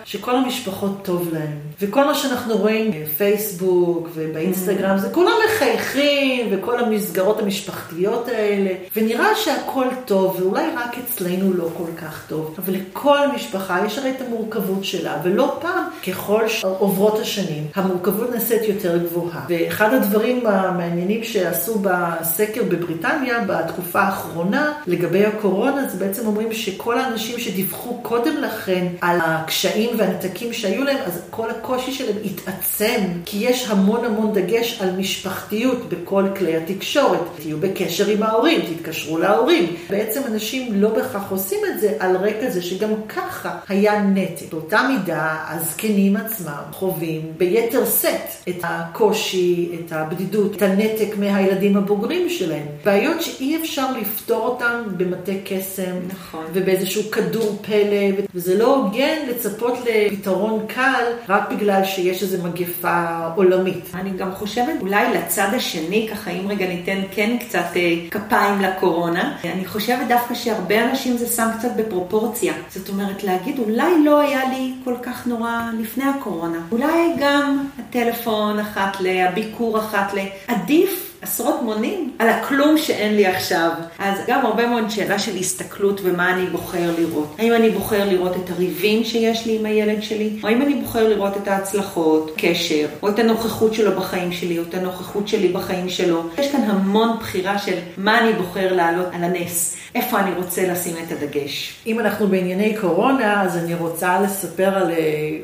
שכל 0.05 0.35
המשפחות 0.35 0.91
טוב 1.03 1.29
להם. 1.33 1.57
וכל 1.81 2.05
מה 2.05 2.15
שאנחנו 2.15 2.57
רואים 2.57 2.91
בפייסבוק 2.91 4.09
ובאינסטגרם 4.13 4.97
זה 4.97 5.09
כולם 5.09 5.31
מחייכים 5.45 6.47
וכל 6.51 6.79
המסגרות 6.79 7.39
המשפחתיות 7.39 8.27
האלה, 8.27 8.69
ונראה 8.95 9.35
שהכל 9.35 9.85
טוב 10.05 10.37
ואולי 10.39 10.63
רק 10.77 10.95
אצלנו 11.03 11.53
לא 11.53 11.69
כל 11.77 12.01
כך 12.01 12.25
טוב. 12.27 12.55
אבל 12.65 12.73
לכל 12.73 13.17
משפחה 13.35 13.85
יש 13.85 13.97
הרי 13.97 14.09
את 14.09 14.21
המורכבות 14.21 14.83
שלה, 14.83 15.17
ולא 15.23 15.57
פעם 15.61 15.83
ככל 16.07 16.47
שעוברות 16.47 17.19
השנים 17.19 17.67
המורכבות 17.75 18.29
נעשית 18.29 18.61
יותר 18.63 18.97
גבוהה. 18.97 19.45
ואחד 19.49 19.93
הדברים 19.93 20.47
המעניינים 20.47 21.23
שעשו 21.23 21.79
בסקר 21.81 22.63
בבריטניה 22.63 23.39
בתקופה 23.47 24.01
האחרונה 24.01 24.73
לגבי 24.87 25.25
הקורונה, 25.25 25.87
זה 25.89 26.05
בעצם 26.05 26.27
אומרים 26.27 26.53
שכל 26.53 26.99
האנשים 26.99 27.39
שדיווחו 27.39 27.99
קודם 28.01 28.37
לכן 28.37 28.87
על 29.01 29.19
הקשיים 29.41 29.89
והנתקים 29.97 30.53
שהיו 30.53 30.83
להם, 30.83 30.97
אז 31.05 31.21
כל 31.29 31.49
הקושי 31.49 31.91
שלהם 31.91 32.17
התעצם, 32.25 33.01
כי 33.25 33.37
יש 33.41 33.67
המון 33.69 34.05
המון 34.05 34.33
דגש 34.33 34.81
על 34.81 34.91
משפחתיות 34.91 35.89
בכל 35.89 36.23
כלי 36.37 36.55
התקשורת. 36.55 37.19
תהיו 37.35 37.57
בקשר 37.57 38.07
עם 38.07 38.23
ההורים, 38.23 38.61
תתקשרו 38.61 39.17
להורים. 39.17 39.75
בעצם 39.89 40.21
אנשים 40.27 40.81
לא 40.81 40.89
בהכרח 40.89 41.31
עושים 41.31 41.59
את 41.69 41.79
זה 41.79 41.93
על 41.99 42.15
רקע 42.15 42.49
זה 42.49 42.61
שגם 42.61 42.89
ככה 43.09 43.57
היה 43.69 44.01
נטל. 44.03 44.45
באותה 44.51 44.81
מידה, 44.89 45.35
הזקנים 45.47 46.15
עצמם 46.15 46.61
חווים 46.71 47.21
ביתר 47.37 47.85
שאת 47.85 48.49
את 48.49 48.59
הקושי, 48.63 49.69
את 49.79 49.91
הבדידות, 49.91 50.55
את 50.55 50.61
הנתק 50.61 51.17
מהילדים 51.17 51.77
הבוגרים 51.77 52.29
שלהם. 52.29 52.65
בעיות 52.85 53.21
שאי 53.21 53.57
אפשר 53.61 53.85
לפתור 54.01 54.45
אותן 54.45 54.81
במטה 54.97 55.31
קסם, 55.45 55.95
נכון. 56.07 56.45
ובאיזשהו 56.53 57.11
כדור 57.11 57.59
פלא, 57.61 58.23
וזה 58.35 58.57
לא 58.57 58.75
הוגן 58.75 59.20
לצפות 59.29 59.73
לפתרון 59.85 60.65
קל 60.67 61.03
רק 61.29 61.51
בגלל 61.51 61.85
שיש 61.85 62.23
איזו 62.23 62.43
מגפה 62.43 63.27
עולמית. 63.35 63.91
אני 63.93 64.09
גם 64.09 64.31
חושבת 64.31 64.81
אולי 64.81 65.13
לצד 65.13 65.47
השני, 65.53 66.07
ככה 66.11 66.31
אם 66.31 66.47
רגע 66.47 66.67
ניתן 66.67 67.01
כן 67.11 67.37
קצת 67.37 67.65
אה, 67.75 67.95
כפיים 68.11 68.61
לקורונה, 68.61 69.37
אני 69.43 69.65
חושבת 69.65 70.07
דווקא 70.07 70.33
שהרבה 70.33 70.89
אנשים 70.89 71.17
זה 71.17 71.27
שם 71.27 71.47
קצת 71.59 71.69
בפרופורציה. 71.77 72.53
זאת 72.69 72.89
אומרת, 72.89 73.23
להגיד 73.23 73.59
אולי 73.59 74.03
לא 74.03 74.19
היה 74.19 74.49
לי 74.49 74.73
כל 74.83 74.95
כך 75.03 75.27
נורא 75.27 75.61
לפני 75.79 76.03
הקורונה. 76.03 76.57
אולי 76.71 77.13
גם 77.19 77.65
הטלפון 77.79 78.59
אחת 78.59 78.97
ל... 78.99 79.07
הביקור 79.07 79.79
אחת 79.79 80.13
ל... 80.13 80.19
עדיף 80.47 81.10
עשרות 81.21 81.61
מונים 81.61 82.11
על 82.19 82.29
הכלום 82.29 82.77
שאין 82.77 83.15
לי 83.15 83.25
עכשיו. 83.25 83.69
אז 83.99 84.19
גם 84.27 84.45
הרבה 84.45 84.67
מאוד 84.67 84.89
שאלה 84.89 85.19
של 85.19 85.35
הסתכלות 85.35 86.01
ומה 86.03 86.33
אני 86.33 86.45
בוחר 86.45 86.91
לראות. 86.99 87.35
האם 87.39 87.53
אני 87.53 87.69
בוחר 87.69 88.09
לראות 88.09 88.35
את 88.35 88.49
הריבים 88.49 89.03
שיש 89.03 89.45
לי 89.45 89.59
עם 89.59 89.65
הילד 89.65 90.03
שלי, 90.03 90.29
או 90.43 90.47
האם 90.47 90.61
אני 90.61 90.75
בוחר 90.75 91.07
לראות 91.07 91.37
את 91.37 91.47
ההצלחות, 91.47 92.31
קשר, 92.37 92.85
או 93.03 93.09
את 93.09 93.19
הנוכחות 93.19 93.73
שלו 93.73 93.91
בחיים 93.91 94.31
שלי, 94.31 94.57
או 94.57 94.63
את 94.63 94.73
הנוכחות 94.73 95.27
שלי 95.27 95.47
בחיים 95.47 95.89
שלו. 95.89 96.23
יש 96.37 96.51
כאן 96.51 96.61
המון 96.61 97.17
בחירה 97.19 97.57
של 97.57 97.75
מה 97.97 98.19
אני 98.19 98.33
בוחר 98.33 98.73
להעלות 98.73 99.07
על 99.13 99.23
הנס. 99.23 99.77
איפה 99.95 100.19
אני 100.19 100.31
רוצה 100.33 100.67
לשים 100.67 100.95
את 101.03 101.11
הדגש. 101.11 101.73
אם 101.87 101.99
אנחנו 101.99 102.27
בענייני 102.27 102.75
קורונה, 102.81 103.41
אז 103.41 103.57
אני 103.57 103.75
רוצה 103.75 104.21
לספר 104.21 104.75
על 104.75 104.91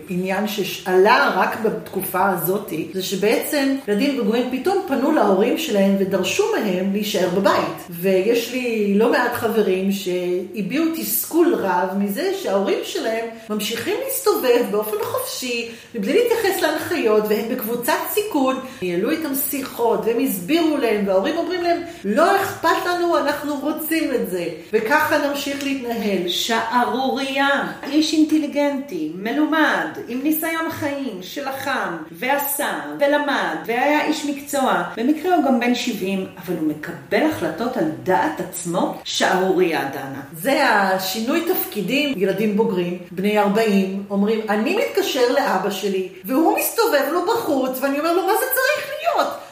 עניין 0.09 0.47
שעלה 0.47 1.31
רק 1.35 1.57
בתקופה 1.63 2.29
הזאת, 2.29 2.73
זה 2.93 3.03
שבעצם 3.03 3.75
ילדים 3.87 4.17
בוגרים 4.17 4.49
פתאום 4.51 4.85
פנו 4.87 5.11
להורים 5.11 5.57
שלהם 5.67 5.95
ודרשו 5.99 6.43
מהם 6.55 6.93
להישאר 6.93 7.29
בבית. 7.29 7.77
ויש 7.89 8.51
לי 8.51 8.93
לא 8.95 9.11
מעט 9.11 9.33
חברים 9.33 9.91
שהביעו 9.91 10.85
תסכול 10.95 11.55
רב 11.55 11.89
מזה 11.97 12.31
שההורים 12.41 12.79
שלהם 12.83 13.25
ממשיכים 13.49 13.95
להסתובב 14.05 14.65
באופן 14.71 14.97
חופשי, 15.01 15.69
מבלי 15.95 16.13
להתייחס 16.13 16.61
להנחיות, 16.61 17.23
והם 17.29 17.49
בקבוצת 17.49 17.93
סיכון. 18.09 18.59
ניהלו 18.81 19.11
איתם 19.11 19.35
שיחות 19.49 19.99
והם 20.05 20.19
הסבירו 20.19 20.77
להם, 20.77 21.07
וההורים 21.07 21.37
אומרים 21.37 21.63
להם, 21.63 21.81
לא 22.05 22.35
אכפת 22.35 22.85
לנו, 22.85 23.17
אנחנו 23.17 23.55
רוצים 23.55 24.13
את 24.15 24.29
זה. 24.29 24.45
וככה 24.73 25.27
נמשיך 25.27 25.63
להתנהל. 25.63 26.27
שערורייה. 26.27 27.71
איש 27.83 28.13
אינטליגנטי, 28.13 29.11
מלומד, 29.15 29.87
עם 30.07 30.19
ניסיון 30.23 30.69
חיים, 30.69 31.17
שלחם, 31.21 31.97
ועשה, 32.11 32.79
ולמד, 32.99 33.55
והיה 33.65 34.05
איש 34.05 34.25
מקצוע. 34.25 34.83
במקרה 34.97 35.35
הוא 35.35 35.45
גם 35.45 35.56
בן 35.59 35.75
70, 35.75 36.25
אבל 36.45 36.55
הוא 36.59 36.67
מקבל 36.67 37.23
החלטות 37.31 37.77
על 37.77 37.85
דעת 38.03 38.39
עצמו, 38.39 39.01
שערורייה, 39.03 39.89
דנה. 39.93 40.21
זה 40.33 40.69
השינוי 40.69 41.45
תפקידים, 41.53 42.13
ילדים 42.17 42.57
בוגרים, 42.57 42.97
בני 43.11 43.39
40, 43.39 44.03
אומרים, 44.09 44.39
אני 44.49 44.77
מתקשר 44.77 45.33
לאבא 45.33 45.69
שלי, 45.69 46.09
והוא 46.25 46.57
מסתובב 46.57 47.05
לו 47.11 47.25
בחוץ, 47.25 47.79
ואני 47.81 47.99
אומר 47.99 48.13
לו, 48.13 48.21
מה 48.21 48.33
זה 48.33 48.45
צריך 48.45 48.87
להיות? 48.87 48.96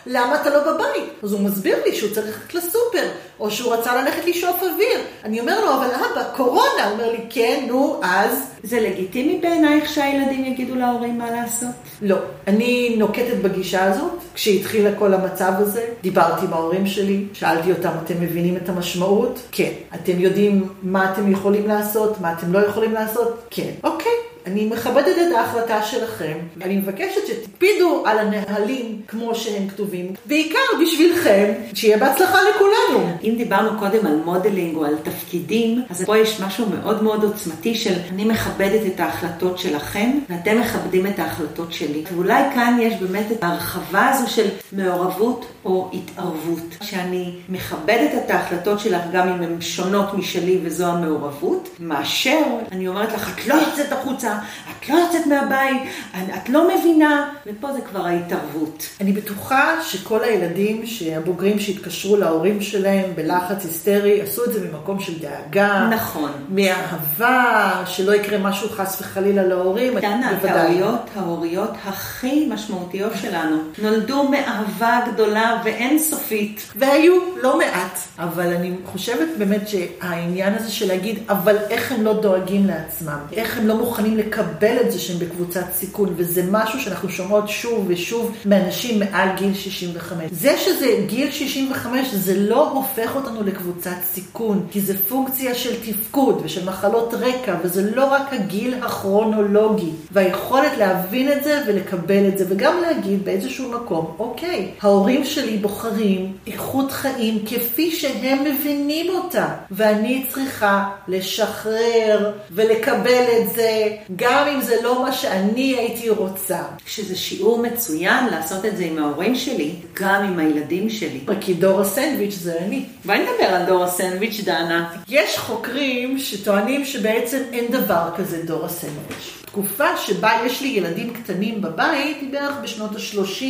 למה 0.06 0.41
אתה 0.41 0.50
לא 0.50 0.60
בבית? 0.60 1.10
אז 1.24 1.34
הוא 1.34 1.41
מסביר 1.41 1.78
לי 1.86 1.96
שהוא 1.96 2.13
צריך 2.13 2.26
ללכת 2.28 2.54
לסופר, 2.54 3.08
או 3.39 3.52
שהוא 3.52 3.74
רצה 3.74 4.02
ללכת 4.02 4.26
לשאוף 4.26 4.63
אוויר. 4.63 5.00
אני 5.24 5.39
אומר 5.39 5.65
לו, 5.65 5.74
אבל 5.74 5.88
אבא, 5.88 6.24
קורונה. 6.36 6.84
הוא 6.86 6.91
אומר 6.91 7.12
לי, 7.12 7.20
כן, 7.30 7.65
נו, 7.68 8.00
אז? 8.04 8.44
זה 8.63 8.80
לגיטימי 8.80 9.39
בעינייך 9.41 9.89
שהילדים 9.89 10.46
יגידו 10.46 10.76
להורים 10.76 11.18
מה 11.18 11.32
לעשות? 11.32 11.70
לא. 12.02 12.18
אני 12.48 12.96
נוקטת 12.98 13.38
בגישה 13.41 13.84
הזאת. 13.84 14.12
כשהתחיל 14.34 14.88
כל 15.00 15.13
המצב 15.13 15.54
הזה, 15.58 15.86
דיברתי 16.02 16.46
עם 16.46 16.54
ההורים 16.54 16.88
שלי, 16.88 17.26
שאלתי 17.34 17.72
אותם, 17.72 17.91
אתם 18.06 18.22
מבינים 18.22 18.58
את 18.58 18.70
המשמעות? 18.70 19.39
כן. 19.52 19.72
אתם 19.96 20.20
יודעים 20.20 20.70
מה 20.84 21.13
אתם 21.13 21.32
יכולים 21.32 21.68
לעשות, 21.68 22.22
מה 22.22 22.34
אתם 22.34 22.54
לא 22.54 22.60
יכולים 22.60 22.94
לעשות? 22.94 23.48
כן. 23.50 23.70
אוקיי. 23.84 24.35
אני 24.45 24.65
מכבדת 24.65 25.15
את 25.27 25.36
ההחלטה 25.36 25.84
שלכם, 25.84 26.38
אני 26.62 26.77
מבקשת 26.77 27.27
שתקפידו 27.27 28.03
על 28.05 28.19
הנהלים 28.19 29.01
כמו 29.08 29.36
שהם 29.36 29.67
כתובים, 29.67 30.13
בעיקר 30.25 30.60
בשבילכם, 30.81 31.53
שיהיה 31.73 31.97
בהצלחה 31.97 32.38
לכולנו. 32.49 33.08
אם 33.23 33.34
דיברנו 33.38 33.79
קודם 33.79 34.05
על 34.05 34.15
modeling 34.26 34.76
או 34.75 34.86
על 34.86 34.95
תפקידים, 35.03 35.81
אז 35.89 36.03
פה 36.05 36.17
יש 36.17 36.41
משהו 36.41 36.65
מאוד 36.69 37.03
מאוד 37.03 37.23
עוצמתי 37.23 37.75
של 37.75 37.93
אני 38.12 38.25
מכבדת 38.25 38.81
את 38.93 38.99
ההחלטות 38.99 39.58
שלכם, 39.60 40.12
ואתם 40.29 40.60
מכבדים 40.60 41.08
את 41.08 41.19
ההחלטות 41.19 41.73
שלי. 41.73 42.03
ואולי 42.13 42.43
כאן 42.53 42.77
יש 42.81 42.93
באמת 43.01 43.31
את 43.31 43.43
ההרחבה 43.43 44.10
הזו 44.10 44.29
של 44.29 44.47
מעורבות 44.71 45.45
או 45.65 45.91
התערבות, 45.93 46.77
שאני 46.81 47.36
מכבדת 47.49 48.12
את 48.25 48.31
ההחלטות 48.31 48.79
שלך 48.79 49.01
גם 49.13 49.27
אם 49.27 49.43
הן 49.43 49.62
שונות 49.62 50.13
משלי 50.13 50.60
וזו 50.63 50.86
המעורבות, 50.86 51.69
מאשר 51.79 52.43
אני 52.71 52.88
אומרת 52.88 53.13
לך, 53.13 53.39
את 53.39 53.47
לא 53.47 53.53
יוצאת 53.53 53.91
החוצה, 53.91 54.35
את 54.71 54.89
לא 54.89 54.95
יוצאת 54.95 55.28
מהבית, 55.28 55.82
את 56.13 56.50
לא 56.50 56.69
מבינה, 56.76 57.30
ופה 57.45 57.74
זה 57.74 57.82
כבר 57.82 58.06
ההתערבות. 58.06 58.88
אני 59.02 59.12
בטוחה 59.12 59.82
שכל 59.84 60.24
הילדים 60.24 60.84
הבוגרים 61.15 61.60
שהתקשרו 61.60 62.17
להורים 62.17 62.62
שלהם 62.62 63.12
בלחץ 63.15 63.65
היסטרי, 63.65 64.21
עשו 64.21 64.45
את 64.45 64.54
זה 64.54 64.67
ממקום 64.67 65.00
של 65.00 65.13
דאגה. 65.19 65.88
נכון. 65.91 66.32
מאהבה, 66.50 67.84
שלא 67.86 68.15
יקרה 68.15 68.38
משהו 68.38 68.69
חס 68.69 69.02
וחלילה 69.02 69.43
להורים. 69.43 70.00
דנה, 70.00 70.30
הטעויות 70.30 71.10
ההוריות 71.15 71.71
הכי 71.86 72.48
משמעותיות 72.50 73.12
שלנו 73.21 73.58
נולדו 73.82 74.30
מאהבה 74.30 75.00
גדולה 75.13 75.62
ואינסופית. 75.65 76.71
והיו 76.76 77.13
לא 77.41 77.58
מעט, 77.58 78.00
אבל 78.19 78.54
אני 78.54 78.71
חושבת 78.86 79.28
באמת 79.38 79.67
שהעניין 79.67 80.54
הזה 80.54 80.71
של 80.71 80.88
להגיד, 80.88 81.19
אבל 81.30 81.56
איך 81.69 81.91
הם 81.91 82.04
לא 82.04 82.13
דואגים 82.13 82.65
לעצמם, 82.65 83.19
איך 83.34 83.58
הם 83.58 83.67
לא 83.67 83.76
מוכנים 83.76 84.17
לקבל 84.26 84.78
את 84.82 84.92
זה 84.92 85.00
שהם 85.00 85.20
בקבוצת 85.20 85.66
סיכון, 85.74 86.14
וזה 86.16 86.44
משהו 86.52 86.80
שאנחנו 86.80 87.10
שומעות 87.10 87.50
שוב 87.50 87.86
ושוב 87.88 88.36
מאנשים 88.46 89.00
מעל 89.00 89.30
גיל 89.38 89.54
65. 89.54 90.24
זה 90.32 90.58
שזה 90.58 90.88
גיל 91.08 91.32
65, 91.32 92.08
זה 92.14 92.40
לא 92.40 92.70
הופך 92.70 93.16
אותנו 93.16 93.44
לקבוצת 93.44 93.96
סיכון, 94.14 94.68
כי 94.72 94.82
זה 94.82 94.98
פונקציה 94.98 95.56
של 95.56 95.92
תפקוד 95.92 96.42
ושל 96.44 96.70
מחלות 96.70 97.14
רקע, 97.14 97.56
וזה 97.64 97.96
לא 97.96 98.06
רק 98.06 98.34
הגיל 98.34 98.74
הכרונולוגי, 98.84 99.90
והיכולת 100.12 100.78
להבין 100.78 101.32
את 101.32 101.44
זה 101.44 101.62
ולקבל 101.68 102.28
את 102.28 102.38
זה, 102.38 102.46
וגם 102.50 102.82
להגיד 102.82 103.26
באיזשהו 103.26 103.72
מקום, 103.72 104.16
אוקיי, 104.20 104.72
ההורים 104.82 105.26
שלי 105.26 105.58
בוחרים 105.58 106.34
איכות 106.48 106.92
חיים 106.92 107.46
כפי 107.46 107.92
שהם 107.92 108.44
מבינים 108.44 109.16
אותה, 109.16 109.48
ואני 109.72 110.26
צריכה 110.30 110.90
לשחרר 111.08 112.32
ולקבל 112.52 113.24
את 113.40 113.56
זה, 113.56 113.88
גם 114.15 114.47
אם 114.47 114.62
זה 114.62 114.75
לא 114.84 115.04
מה 115.04 115.12
שאני 115.12 115.75
הייתי 115.78 116.10
רוצה. 116.10 116.63
שזה 116.86 117.15
שיעור 117.15 117.62
מצוין 117.62 118.25
לעשות 118.25 118.65
את 118.65 118.78
זה 118.78 118.84
עם 118.84 118.97
ההורים 118.97 119.36
שלי, 119.36 119.75
גם 119.93 120.23
עם 120.23 120.39
הילדים 120.39 120.89
שלי. 120.89 121.19
כי 121.41 121.54
דור 121.54 121.82
הסנדוויץ' 121.82 122.34
זה 122.34 122.60
אני. 122.60 122.86
בואי 123.06 123.19
נדבר 123.19 123.56
על 123.56 123.65
דור 123.65 123.84
הסנדוויץ', 123.84 124.41
דנה. 124.43 124.93
יש 125.08 125.38
חוקרים 125.38 126.19
שטוענים 126.19 126.86
שבעצם 126.86 127.41
אין 127.51 127.71
דבר 127.71 128.10
כזה 128.17 128.43
דור 128.43 128.65
הסנדוויץ'. 128.65 129.44
התקופה 129.56 129.98
שבה 129.98 130.32
יש 130.46 130.62
לי 130.62 130.68
ילדים 130.68 131.13
קטנים 131.13 131.62
בבית 131.62 132.18
היא 132.22 132.32
בערך 132.32 132.56
בשנות 132.63 132.91
ה-30, 132.96 133.46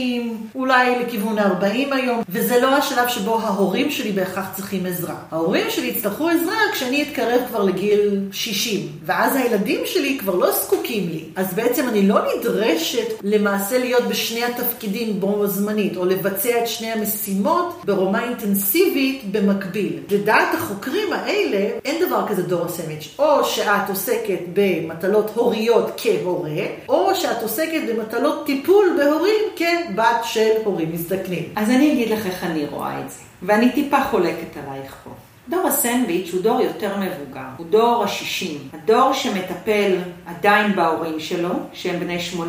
אולי 0.55 0.99
לכיוון 0.99 1.39
ה-40 1.39 1.95
היום, 1.95 2.21
וזה 2.29 2.59
לא 2.61 2.67
השלב 2.67 3.07
שבו 3.07 3.39
ההורים 3.39 3.91
שלי 3.91 4.11
בהכרח 4.11 4.45
צריכים 4.55 4.85
עזרה. 4.85 5.15
ההורים 5.31 5.69
שלי 5.69 5.87
יצטרכו 5.87 6.29
עזרה 6.29 6.55
כשאני 6.73 7.03
אתקרב 7.03 7.41
כבר 7.47 7.63
לגיל 7.63 8.19
60, 8.31 8.87
ואז 9.05 9.35
הילדים 9.35 9.79
שלי 9.85 10.17
כבר 10.19 10.35
לא 10.35 10.51
זקוקים 10.51 11.09
לי. 11.09 11.23
אז 11.35 11.53
בעצם 11.53 11.89
אני 11.89 12.07
לא 12.07 12.19
נדרשת 12.37 13.07
למעשה 13.23 13.77
להיות 13.77 14.03
בשני 14.03 14.43
התפקידים 14.43 15.19
בו 15.19 15.47
זמנית, 15.47 15.97
או 15.97 16.05
לבצע 16.05 16.63
את 16.63 16.67
שני 16.67 16.91
המשימות 16.91 17.81
ברמה 17.85 18.23
אינטנסיבית 18.23 19.31
במקביל. 19.31 19.99
לדעת 20.11 20.53
החוקרים 20.53 21.13
האלה, 21.13 21.69
אין 21.85 22.07
דבר 22.07 22.27
כזה 22.27 22.43
דור 22.43 22.65
הסמיץ'. 22.65 23.15
או 23.19 23.45
שאת 23.45 23.89
עוסקת 23.89 24.39
במטלות 24.53 25.31
הוריות 25.35 25.94
כהורה, 25.97 26.65
או 26.89 27.15
שאת 27.15 27.41
עוסקת 27.41 27.81
במטלות 27.89 28.45
טיפול 28.45 28.85
בהורים 28.97 29.43
כבת 29.55 30.23
של 30.23 30.51
הורים 30.63 30.91
מזדקנים. 30.93 31.43
אז 31.55 31.69
אני 31.69 31.93
אגיד 31.93 32.09
לך 32.09 32.25
איך 32.25 32.43
אני 32.43 32.65
רואה 32.65 32.99
את 32.99 33.11
זה, 33.11 33.19
ואני 33.41 33.71
טיפה 33.71 34.03
חולקת 34.03 34.57
עלייך 34.57 34.95
פה. 35.03 35.11
דור 35.49 35.67
הסנדוויץ' 35.67 36.33
הוא 36.33 36.41
דור 36.41 36.61
יותר 36.61 36.91
מבוגר, 36.97 37.41
הוא 37.57 37.65
דור 37.69 38.03
השישים. 38.03 38.57
הדור 38.73 39.13
שמטפל 39.13 39.91
עדיין 40.25 40.75
בהורים 40.75 41.19
שלו, 41.19 41.49
שהם 41.73 41.99
בני 41.99 42.17
85-90, 42.37 42.43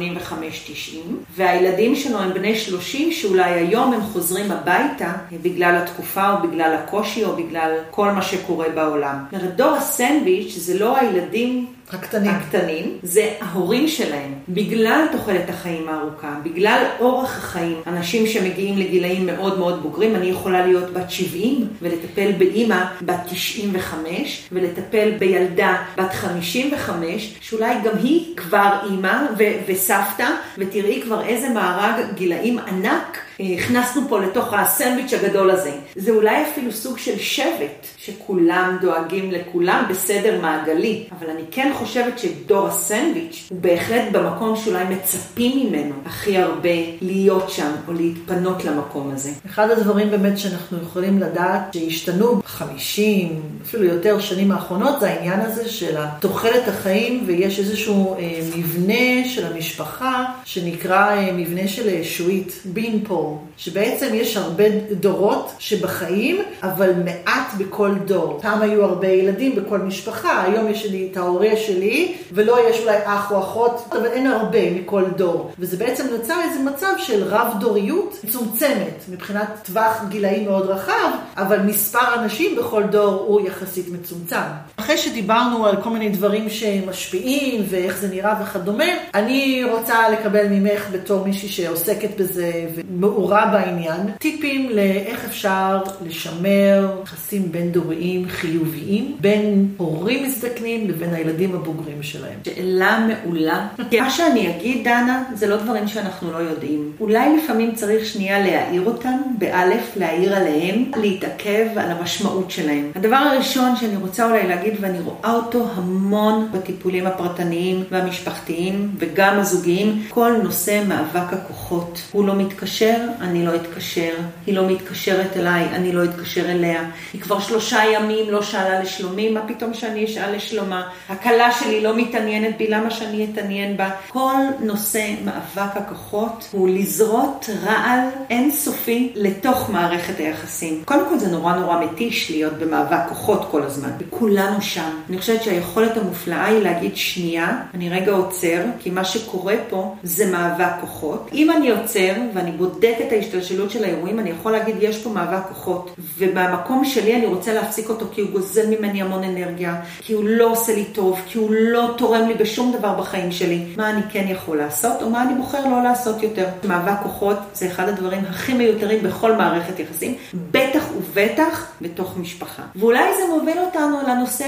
והילדים 1.36 1.96
שלו 1.96 2.18
הם 2.18 2.34
בני 2.34 2.56
30, 2.56 3.12
שאולי 3.12 3.50
היום 3.50 3.92
הם 3.92 4.00
חוזרים 4.00 4.50
הביתה 4.50 5.12
בגלל 5.42 5.76
התקופה 5.76 6.32
או 6.32 6.48
בגלל 6.48 6.74
הקושי 6.74 7.24
או 7.24 7.36
בגלל 7.36 7.76
כל 7.90 8.10
מה 8.10 8.22
שקורה 8.22 8.68
בעולם. 8.68 9.24
זאת 9.32 9.40
אומרת, 9.40 9.56
דור 9.56 9.76
הסנדוויץ' 9.76 10.54
זה 10.56 10.78
לא 10.78 10.96
הילדים 10.96 11.66
הקטנים. 11.92 12.30
הקטנים, 12.30 12.98
זה 13.02 13.30
ההורים 13.40 13.88
שלהם. 13.88 14.34
בגלל 14.48 15.06
תוחלת 15.12 15.50
החיים 15.50 15.88
הארוכה, 15.88 16.34
בגלל 16.42 16.84
אורח 17.00 17.38
החיים, 17.38 17.76
אנשים 17.86 18.26
שמגיעים 18.26 18.78
לגילאים 18.78 19.26
מאוד 19.26 19.58
מאוד 19.58 19.82
בוגרים, 19.82 20.16
אני 20.16 20.26
יכולה 20.26 20.66
להיות 20.66 20.92
בת 20.92 21.10
70 21.10 21.68
ולטפל 21.82 22.32
באימא 22.38 22.84
בת 23.02 23.20
95, 23.30 24.48
ולטפל 24.52 25.10
בילדה 25.18 25.76
בת 25.96 26.12
55, 26.12 27.34
שאולי 27.40 27.74
גם 27.84 27.98
היא 28.02 28.36
כבר 28.36 28.72
אימא 28.90 29.18
וסבתא, 29.66 30.28
ותראי 30.58 31.02
כבר 31.02 31.24
איזה 31.24 31.48
מארג 31.48 32.04
גילאים 32.14 32.58
ענק. 32.58 33.25
הכנסנו 33.40 34.02
פה 34.08 34.20
לתוך 34.20 34.52
הסנדוויץ' 34.52 35.12
הגדול 35.12 35.50
הזה. 35.50 35.72
זה 35.96 36.10
אולי 36.10 36.42
אפילו 36.42 36.72
סוג 36.72 36.98
של 36.98 37.18
שבט, 37.18 37.86
שכולם 37.96 38.78
דואגים 38.80 39.30
לכולם 39.30 39.84
בסדר 39.90 40.40
מעגלי, 40.40 41.04
אבל 41.18 41.30
אני 41.30 41.42
כן 41.50 41.72
חושבת 41.74 42.18
שדור 42.18 42.66
הסנדוויץ' 42.68 43.46
הוא 43.50 43.60
בהחלט 43.60 44.04
במקום 44.12 44.56
שאולי 44.56 44.84
מצפים 44.84 45.66
ממנו 45.66 45.94
הכי 46.06 46.38
הרבה 46.38 46.70
להיות 47.00 47.50
שם 47.50 47.70
או 47.88 47.92
להתפנות 47.92 48.64
למקום 48.64 49.10
הזה. 49.14 49.30
אחד 49.46 49.70
הדברים 49.70 50.10
באמת 50.10 50.38
שאנחנו 50.38 50.78
יכולים 50.82 51.18
לדעת 51.18 51.74
שהשתנו 51.74 52.36
בחמישים, 52.36 53.42
אפילו 53.62 53.84
יותר 53.84 54.20
שנים 54.20 54.52
האחרונות, 54.52 55.00
זה 55.00 55.10
העניין 55.10 55.40
הזה 55.40 55.68
של 55.68 55.96
תוחלת 56.20 56.68
החיים, 56.68 57.24
ויש 57.26 57.58
איזשהו 57.58 58.14
אה, 58.14 58.40
מבנה 58.56 59.24
של 59.24 59.46
המשפחה 59.52 60.24
שנקרא 60.44 61.16
אה, 61.16 61.32
מבנה 61.32 61.68
של 61.68 62.02
שועית, 62.02 62.62
בין 62.64 63.04
פול. 63.04 63.25
דור, 63.26 63.38
שבעצם 63.56 64.06
יש 64.12 64.36
הרבה 64.36 64.64
דורות 65.00 65.52
שבחיים, 65.58 66.42
אבל 66.62 66.92
מעט 67.04 67.54
בכל 67.58 67.90
דור. 68.04 68.38
פעם 68.42 68.62
היו 68.62 68.84
הרבה 68.84 69.08
ילדים 69.08 69.56
בכל 69.56 69.78
משפחה, 69.78 70.42
היום 70.42 70.68
יש 70.68 70.86
לי 70.86 71.08
את 71.12 71.16
ההורה 71.16 71.56
שלי, 71.56 72.14
ולא 72.32 72.58
יש 72.70 72.80
אולי 72.80 72.96
אח 73.04 73.32
או 73.32 73.38
אחות, 73.38 73.84
אבל 73.92 74.06
אין 74.06 74.26
הרבה 74.26 74.70
מכל 74.70 75.04
דור. 75.16 75.50
וזה 75.58 75.76
בעצם 75.76 76.06
נוצר 76.10 76.34
איזה 76.44 76.70
מצב 76.70 76.92
של 76.98 77.24
רב-דוריות 77.24 78.18
מצומצמת, 78.24 79.04
מבחינת 79.12 79.48
טווח 79.66 80.04
גילאים 80.08 80.44
מאוד 80.44 80.66
רחב, 80.66 81.10
אבל 81.36 81.58
מספר 81.60 82.14
אנשים 82.14 82.56
בכל 82.56 82.82
דור 82.82 83.24
הוא 83.26 83.40
יחסית 83.46 83.86
מצומצם. 83.92 84.36
אחרי 84.76 84.98
שדיברנו 84.98 85.66
על 85.66 85.82
כל 85.82 85.90
מיני 85.90 86.08
דברים 86.08 86.50
שמשפיעים 86.50 87.64
ואיך 87.68 87.96
זה 87.98 88.08
נראה 88.08 88.34
וכדומה, 88.42 88.84
אני 89.14 89.64
רוצה 89.72 90.08
לקבל 90.08 90.46
ממך 90.50 90.86
בתור 90.92 91.24
מישהי 91.24 91.48
שעוסקת 91.48 92.20
בזה 92.20 92.66
מעורה 93.16 93.46
בעניין, 93.46 94.00
טיפים 94.18 94.70
לאיך 94.70 95.24
אפשר 95.24 95.82
לשמר 96.06 97.00
יחסים 97.02 97.52
בין-דוריים 97.52 98.28
חיוביים 98.28 99.16
בין 99.20 99.68
הורים 99.76 100.24
מזדקנים 100.24 100.88
לבין 100.88 101.14
הילדים 101.14 101.54
הבוגרים 101.54 102.02
שלהם. 102.02 102.38
שאלה 102.44 103.08
מעולה. 103.08 103.66
מה 104.00 104.10
שאני 104.10 104.50
אגיד, 104.50 104.84
דנה, 104.84 105.24
זה 105.34 105.46
לא 105.46 105.56
דברים 105.56 105.88
שאנחנו 105.88 106.32
לא 106.32 106.36
יודעים. 106.36 106.92
אולי 107.00 107.36
לפעמים 107.36 107.74
צריך 107.74 108.06
שנייה 108.06 108.38
להעיר 108.38 108.82
אותם, 108.86 109.18
באלף, 109.38 109.96
להעיר 109.96 110.36
עליהם, 110.36 110.84
להתעכב 110.96 111.66
על 111.76 111.90
המשמעות 111.90 112.50
שלהם. 112.50 112.90
הדבר 112.94 113.16
הראשון 113.16 113.76
שאני 113.76 113.96
רוצה 113.96 114.26
אולי 114.26 114.46
להגיד, 114.48 114.74
ואני 114.80 115.00
רואה 115.00 115.32
אותו 115.34 115.66
המון 115.74 116.48
בטיפולים 116.52 117.06
הפרטניים 117.06 117.84
והמשפחתיים 117.90 118.90
וגם 118.98 119.38
הזוגיים, 119.38 120.02
כל 120.08 120.32
נושא 120.42 120.82
מאבק 120.88 121.32
הכוחות. 121.32 122.02
הוא 122.12 122.26
לא 122.26 122.34
מתקשר, 122.34 123.05
אני 123.20 123.46
לא 123.46 123.54
אתקשר, 123.54 124.14
היא 124.46 124.54
לא 124.54 124.70
מתקשרת 124.70 125.36
אליי, 125.36 125.64
אני 125.64 125.92
לא 125.92 126.04
אתקשר 126.04 126.50
אליה. 126.50 126.82
היא 127.12 127.20
כבר 127.20 127.40
שלושה 127.40 127.78
ימים 127.92 128.30
לא 128.30 128.42
שאלה 128.42 128.80
לשלומי, 128.80 129.30
מה 129.30 129.40
פתאום 129.48 129.74
שאני 129.74 130.04
אשאל 130.04 130.36
לשלומה? 130.36 130.88
הכלה 131.08 131.52
שלי 131.52 131.80
לא 131.80 131.96
מתעניינת 131.96 132.58
בי, 132.58 132.66
למה 132.68 132.90
שאני 132.90 133.26
אתעניין 133.32 133.76
בה? 133.76 133.90
כל 134.08 134.34
נושא 134.60 135.14
מאבק 135.24 135.76
הכוחות 135.76 136.48
הוא 136.52 136.68
לזרות 136.68 137.50
רעל 137.64 138.00
אינסופי 138.30 139.12
לתוך 139.14 139.70
מערכת 139.70 140.18
היחסים. 140.18 140.82
קודם 140.84 141.08
כל 141.08 141.18
זה 141.18 141.28
נורא 141.28 141.54
נורא 141.56 141.84
מתיש 141.84 142.30
להיות 142.30 142.52
במאבק 142.52 143.08
כוחות 143.08 143.48
כל 143.50 143.62
הזמן, 143.62 143.90
וכולנו 143.98 144.62
שם. 144.62 144.90
אני 145.08 145.18
חושבת 145.18 145.42
שהיכולת 145.42 145.96
המופלאה 145.96 146.46
היא 146.46 146.62
להגיד 146.62 146.96
שנייה, 146.96 147.58
אני 147.74 147.90
רגע 147.90 148.12
עוצר, 148.12 148.62
כי 148.78 148.90
מה 148.90 149.04
שקורה 149.04 149.54
פה 149.68 149.94
זה 150.02 150.26
מאבק 150.32 150.72
כוחות. 150.80 151.30
אם 151.32 151.50
אני 151.50 151.70
עוצר 151.70 152.12
ואני 152.34 152.50
בודק 152.50 152.95
את 153.00 153.12
ההשתלשלות 153.12 153.70
של 153.70 153.84
האירועים, 153.84 154.18
אני 154.18 154.30
יכול 154.30 154.52
להגיד, 154.52 154.74
יש 154.80 155.02
פה 155.02 155.10
מאבק 155.10 155.48
כוחות, 155.48 155.90
ובמקום 156.18 156.84
שלי 156.84 157.16
אני 157.16 157.26
רוצה 157.26 157.54
להפסיק 157.54 157.88
אותו 157.88 158.06
כי 158.12 158.20
הוא 158.20 158.30
גוזל 158.30 158.66
ממני 158.66 159.02
המון 159.02 159.24
אנרגיה, 159.24 159.80
כי 160.00 160.12
הוא 160.12 160.24
לא 160.24 160.50
עושה 160.50 160.74
לי 160.74 160.84
טוב, 160.84 161.20
כי 161.26 161.38
הוא 161.38 161.50
לא 161.50 161.94
תורם 161.96 162.28
לי 162.28 162.34
בשום 162.34 162.72
דבר 162.78 162.94
בחיים 162.94 163.32
שלי. 163.32 163.64
מה 163.76 163.90
אני 163.90 164.00
כן 164.10 164.24
יכול 164.28 164.56
לעשות, 164.56 165.02
או 165.02 165.10
מה 165.10 165.22
אני 165.22 165.34
בוחר 165.34 165.68
לא 165.68 165.82
לעשות 165.82 166.22
יותר. 166.22 166.46
מאבק 166.64 167.02
כוחות 167.02 167.36
זה 167.54 167.66
אחד 167.66 167.88
הדברים 167.88 168.20
הכי 168.28 168.54
מיותרים 168.54 169.02
בכל 169.02 169.32
מערכת 169.32 169.78
יחסים, 169.78 170.14
בטח 170.50 170.84
ובטח 170.96 171.66
בתוך 171.80 172.18
משפחה. 172.18 172.62
ואולי 172.76 173.04
זה 173.18 173.34
מוביל 173.34 173.58
אותנו 173.58 173.98
לנושא 174.08 174.46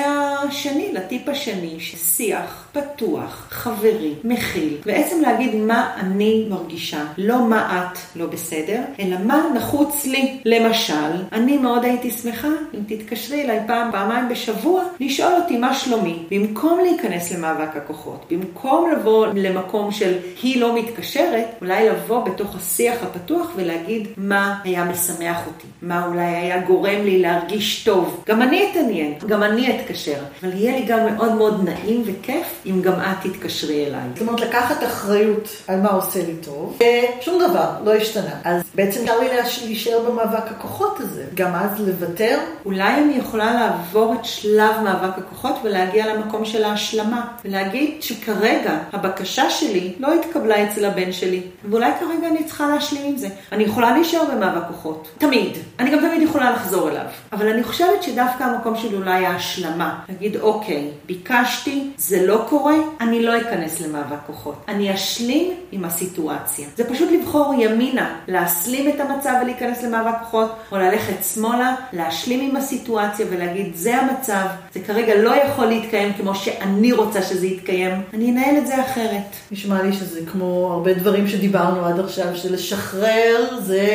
השני, 0.49 0.93
לטיפ 0.93 1.29
השני, 1.29 1.77
ששיח 1.79 2.69
פתוח, 2.73 3.47
חברי, 3.51 4.15
מכיל, 4.25 4.77
בעצם 4.87 5.21
להגיד 5.21 5.55
מה 5.55 5.93
אני 6.01 6.47
מרגישה, 6.51 7.05
לא 7.19 7.49
מה 7.49 7.89
את 7.93 7.99
לא 8.17 8.27
בסדר. 8.27 8.38
בסדר, 8.39 8.81
אלא 9.01 9.17
מה 9.25 9.47
נחוץ 9.55 10.07
לי. 10.07 10.39
למשל, 10.45 10.95
אני 11.33 11.57
מאוד 11.57 11.85
הייתי 11.85 12.11
שמחה 12.11 12.49
אם 12.75 12.81
תתקשרי 12.89 13.43
אליי 13.43 13.61
פעם, 13.67 13.93
פעמיים 13.93 14.29
בשבוע, 14.29 14.83
לשאול 15.01 15.33
אותי 15.33 15.59
מה 15.59 15.75
שלומי. 15.75 16.19
במקום 16.31 16.81
להיכנס 16.83 17.33
למאבק 17.33 17.77
הכוחות, 17.77 18.27
במקום 18.31 18.91
לבוא 18.91 19.27
למקום 19.27 19.91
של 19.91 20.15
היא 20.43 20.61
לא 20.61 20.79
מתקשרת, 20.79 21.47
אולי 21.61 21.89
לבוא 21.89 22.25
בתוך 22.25 22.57
השיח 22.57 22.95
הפתוח 23.03 23.51
ולהגיד 23.57 24.09
מה 24.17 24.61
היה 24.65 24.85
משמח 24.85 25.47
אותי, 25.47 25.67
מה 25.83 26.07
אולי 26.07 26.27
היה 26.27 26.61
גורם 26.61 27.05
לי 27.05 27.19
להרגיש 27.23 27.85
טוב. 27.85 28.25
גם 28.29 28.43
אני 28.43 28.69
אתעניין, 28.71 29.15
גם 29.27 29.43
אני 29.43 29.77
אתקשר, 29.77 30.19
אבל 30.43 30.53
יהיה 30.53 30.79
לי 30.79 30.85
גם 30.87 31.15
מאוד 31.15 31.33
מאוד 31.33 31.69
נעים 31.69 32.03
וכיף 32.07 32.47
אם 32.67 32.83
גם 32.83 32.93
את 32.93 33.27
תתקשרי 33.27 33.87
אליי. 33.87 34.01
זאת 34.15 34.29
אומרת, 34.29 34.41
לקחת 34.41 34.85
אחריות 34.85 35.49
על 35.69 35.81
מה 35.81 35.89
עושה 35.89 36.21
לי 36.27 36.35
טוב, 36.45 36.79
ושום 37.21 37.43
דבר 37.49 37.71
לא 37.85 37.97
השתנה. 38.29 38.55
אז 38.55 38.63
בעצם 38.75 39.01
אפשר 39.01 39.21
לי 39.21 39.29
להישאר 39.65 40.01
במאבק 40.09 40.51
הכוחות 40.51 41.01
הזה. 41.01 41.25
גם 41.35 41.55
אז 41.55 41.89
לוותר. 41.89 42.39
אולי 42.65 42.95
אני 42.95 43.15
יכולה 43.15 43.55
לעבור 43.55 44.15
את 44.15 44.25
שלב 44.25 44.81
מאבק 44.85 45.19
הכוחות 45.19 45.55
ולהגיע 45.65 46.15
למקום 46.15 46.45
של 46.45 46.65
ההשלמה, 46.65 47.27
ולהגיד 47.45 48.03
שכרגע 48.03 48.79
הבקשה 48.93 49.51
שלי 49.51 49.95
לא 49.99 50.15
התקבלה 50.15 50.65
אצל 50.65 50.85
הבן 50.85 51.13
שלי, 51.13 51.43
ואולי 51.65 51.93
כרגע 52.01 52.29
אני 52.29 52.45
צריכה 52.45 52.69
להשלים 52.69 53.03
עם 53.07 53.17
זה. 53.17 53.29
אני 53.53 53.65
יכולה 53.65 53.93
להישאר 53.93 54.23
במאבק 54.33 54.67
כוחות, 54.69 55.09
תמיד. 55.19 55.57
אני 55.79 55.91
גם 55.91 55.99
תמיד 55.99 56.23
יכולה 56.23 56.51
לחזור 56.51 56.89
אליו. 56.89 57.05
אבל 57.33 57.49
אני 57.49 57.63
חושבת 57.63 58.03
שדווקא 58.03 58.45
המקום 58.45 58.77
שלי 58.77 58.97
אולי 58.97 59.27
ההשלמה. 59.27 60.01
להגיד, 60.09 60.37
אוקיי, 60.37 60.91
ביקשתי, 61.07 61.91
זה 61.97 62.27
לא 62.27 62.45
קורה, 62.49 62.75
אני 63.01 63.23
לא 63.23 63.39
אכנס 63.39 63.81
למאבק 63.81 64.19
כוחות. 64.27 64.65
אני 64.69 64.95
אשלים 64.95 65.55
עם 65.73 65.85
הסיטואציה. 65.85 66.69
זה 66.77 66.91
פשוט 66.91 67.09
לבחור 67.13 67.55
ימינה, 67.59 68.17
להסלים 68.29 68.89
את 68.89 69.01
המצב 69.01 69.33
ולהיכנס 69.43 69.83
למאבק 69.83 70.15
כוחות, 70.21 70.57
או 70.73 70.77
ללכת 70.77 71.25
שמאלה, 71.35 71.75
להשלים 71.93 72.51
עם 72.51 72.57
הסיטואציה 72.57 73.27
ולהגיד, 73.31 73.73
זה 73.75 73.97
המצב, 73.97 74.47
זה 74.75 74.81
כרגע 74.81 75.15
לא 75.23 75.35
יכול 75.37 75.67
להתקיים 75.67 76.13
כמו 76.13 76.35
שאני 76.35 76.93
רוצה 76.93 77.23
שזה 77.23 77.47
יתקיים, 77.47 78.03
אני 78.15 78.31
אנהל 78.31 78.59
את 78.59 78.67
זה 78.67 78.81
אחרת. 78.81 79.37
נשמע 79.51 79.83
לי 79.83 79.93
שזה 79.93 80.21
כמו 80.33 80.71
הרבה 80.73 80.95
דברים 80.95 81.29
שדיברנו 81.29 81.85
עד 81.87 82.01
עכשיו, 82.01 82.37
שלשחרר 82.37 83.59
זה 83.61 83.89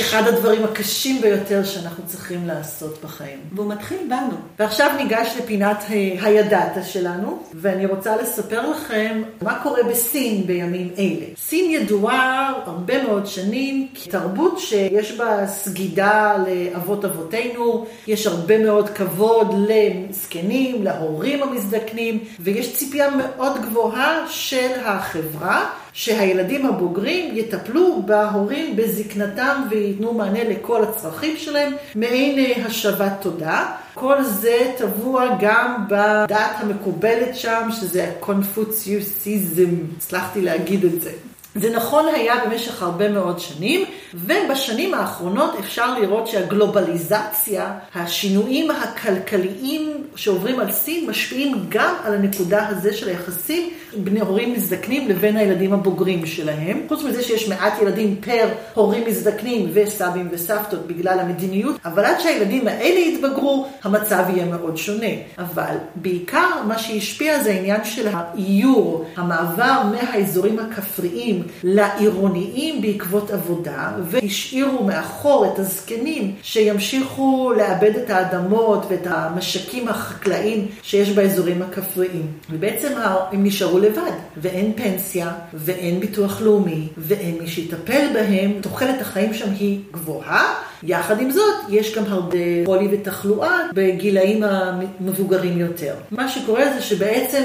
אחד 0.00 0.22
הדברים 0.28 0.64
הקשים 0.64 1.20
ביותר 1.20 1.64
שאנחנו 1.64 2.04
צריכים 2.06 2.46
לעשות 2.46 2.98
בחיים. 3.04 3.38
והוא 3.52 3.68
מתחיל 3.68 3.98
בנו. 4.08 4.36
ועכשיו 4.58 4.90
ניגש 4.96 5.34
לפינת 5.38 5.84
הידעת 6.20 6.84
שלנו, 6.84 7.38
ואני 7.54 7.86
רוצה 7.86 8.16
לספר 8.16 8.70
לכם 8.70 9.22
מה 9.42 9.58
קורה 9.62 9.82
בסין 9.82 10.46
בימים 10.46 10.90
אלה. 10.98 11.26
סין 11.36 11.70
ידועה 11.70 12.52
הרבה 12.66 13.02
מאוד 13.02 13.26
שנים 13.26 13.45
כתרבות 13.94 14.58
שיש 14.58 15.12
בה 15.12 15.46
סגידה 15.46 16.36
לאבות 16.46 17.04
אבותינו, 17.04 17.86
יש 18.06 18.26
הרבה 18.26 18.58
מאוד 18.58 18.88
כבוד 18.88 19.54
לזקנים, 19.68 20.84
להורים 20.84 21.42
המזדקנים, 21.42 22.24
ויש 22.40 22.76
ציפייה 22.76 23.10
מאוד 23.10 23.52
גבוהה 23.62 24.26
של 24.28 24.70
החברה. 24.84 25.70
שהילדים 25.96 26.66
הבוגרים 26.66 27.36
יטפלו 27.36 28.02
בהורים 28.06 28.76
בזקנתם 28.76 29.62
וייתנו 29.70 30.12
מענה 30.12 30.44
לכל 30.44 30.84
הצרכים 30.84 31.36
שלהם, 31.36 31.72
מעין 31.94 32.64
השבת 32.66 33.12
תודה. 33.20 33.66
כל 33.94 34.22
זה 34.22 34.72
טבוע 34.78 35.36
גם 35.40 35.84
בדת 35.88 36.56
המקובלת 36.56 37.36
שם, 37.36 37.68
שזה 37.80 38.08
הקונפוציוסיזם, 38.08 39.70
הצלחתי 39.96 40.40
להגיד 40.40 40.84
את 40.84 41.02
זה. 41.02 41.12
זה 41.60 41.70
נכון 41.70 42.04
היה 42.14 42.34
במשך 42.44 42.82
הרבה 42.82 43.08
מאוד 43.08 43.38
שנים, 43.38 43.84
ובשנים 44.14 44.94
האחרונות 44.94 45.54
אפשר 45.58 45.98
לראות 45.98 46.26
שהגלובליזציה, 46.26 47.72
השינויים 47.94 48.70
הכלכליים 48.70 49.92
שעוברים 50.16 50.60
על 50.60 50.72
סין, 50.72 51.10
משפיעים 51.10 51.66
גם 51.68 51.94
על 52.04 52.14
הנקודה 52.14 52.68
הזה 52.68 52.92
של 52.92 53.08
היחסים 53.08 53.70
בני 53.96 54.20
הורים 54.20 54.52
מזדקנים 54.52 55.08
לבין 55.08 55.36
הילדים 55.36 55.72
הבוגרים 55.72 56.26
שלהם. 56.26 56.80
חוץ 56.88 57.02
מזה 57.02 57.22
שיש 57.22 57.48
מעט 57.48 57.72
ילדים 57.82 58.16
פר 58.20 58.48
הורים 58.74 59.04
מזדקנים 59.06 59.70
וסבים 59.72 60.28
וסבתות 60.32 60.86
בגלל 60.86 61.18
המדיניות, 61.18 61.76
אבל 61.84 62.04
עד 62.04 62.20
שהילדים 62.20 62.68
האלה 62.68 62.98
יתבגרו, 62.98 63.66
המצב 63.84 64.24
יהיה 64.28 64.44
מאוד 64.44 64.76
שונה. 64.76 65.06
אבל 65.38 65.76
בעיקר 65.94 66.62
מה 66.66 66.78
שהשפיע 66.78 67.42
זה 67.42 67.50
העניין 67.50 67.84
של 67.84 68.08
האיור, 68.12 69.06
המעבר 69.16 69.82
מהאזורים 69.92 70.58
הכפריים 70.58 71.42
לעירוניים 71.62 72.82
בעקבות 72.82 73.30
עבודה, 73.30 73.92
והשאירו 74.10 74.84
מאחור 74.84 75.46
את 75.46 75.58
הזקנים 75.58 76.34
שימשיכו 76.42 77.52
לאבד 77.56 77.96
את 77.96 78.10
האדמות 78.10 78.86
ואת 78.88 79.06
המשקים 79.06 79.88
החקלאיים 79.88 80.68
שיש 80.82 81.10
באזורים 81.10 81.62
הכפריים. 81.62 82.26
ובעצם 82.50 82.92
הם 83.32 83.44
נשארו 83.44 83.78
לבד, 83.78 84.12
ואין 84.36 84.72
פנסיה, 84.76 85.32
ואין 85.54 86.00
ביטוח 86.00 86.40
לאומי, 86.40 86.88
ואין 86.98 87.38
מי 87.40 87.48
שיטפל 87.48 88.06
בהם. 88.14 88.52
תוחלת 88.60 89.00
החיים 89.00 89.34
שם 89.34 89.50
היא 89.58 89.80
גבוהה. 89.92 90.54
יחד 90.82 91.20
עם 91.20 91.30
זאת, 91.30 91.54
יש 91.68 91.98
גם 91.98 92.04
הרבה 92.08 92.38
חולי 92.66 92.88
ותחלואה 92.92 93.58
בגילאים 93.74 94.42
המבוגרים 94.42 95.58
יותר. 95.58 95.94
מה 96.10 96.28
שקורה 96.28 96.64
זה 96.74 96.82
שבעצם 96.82 97.42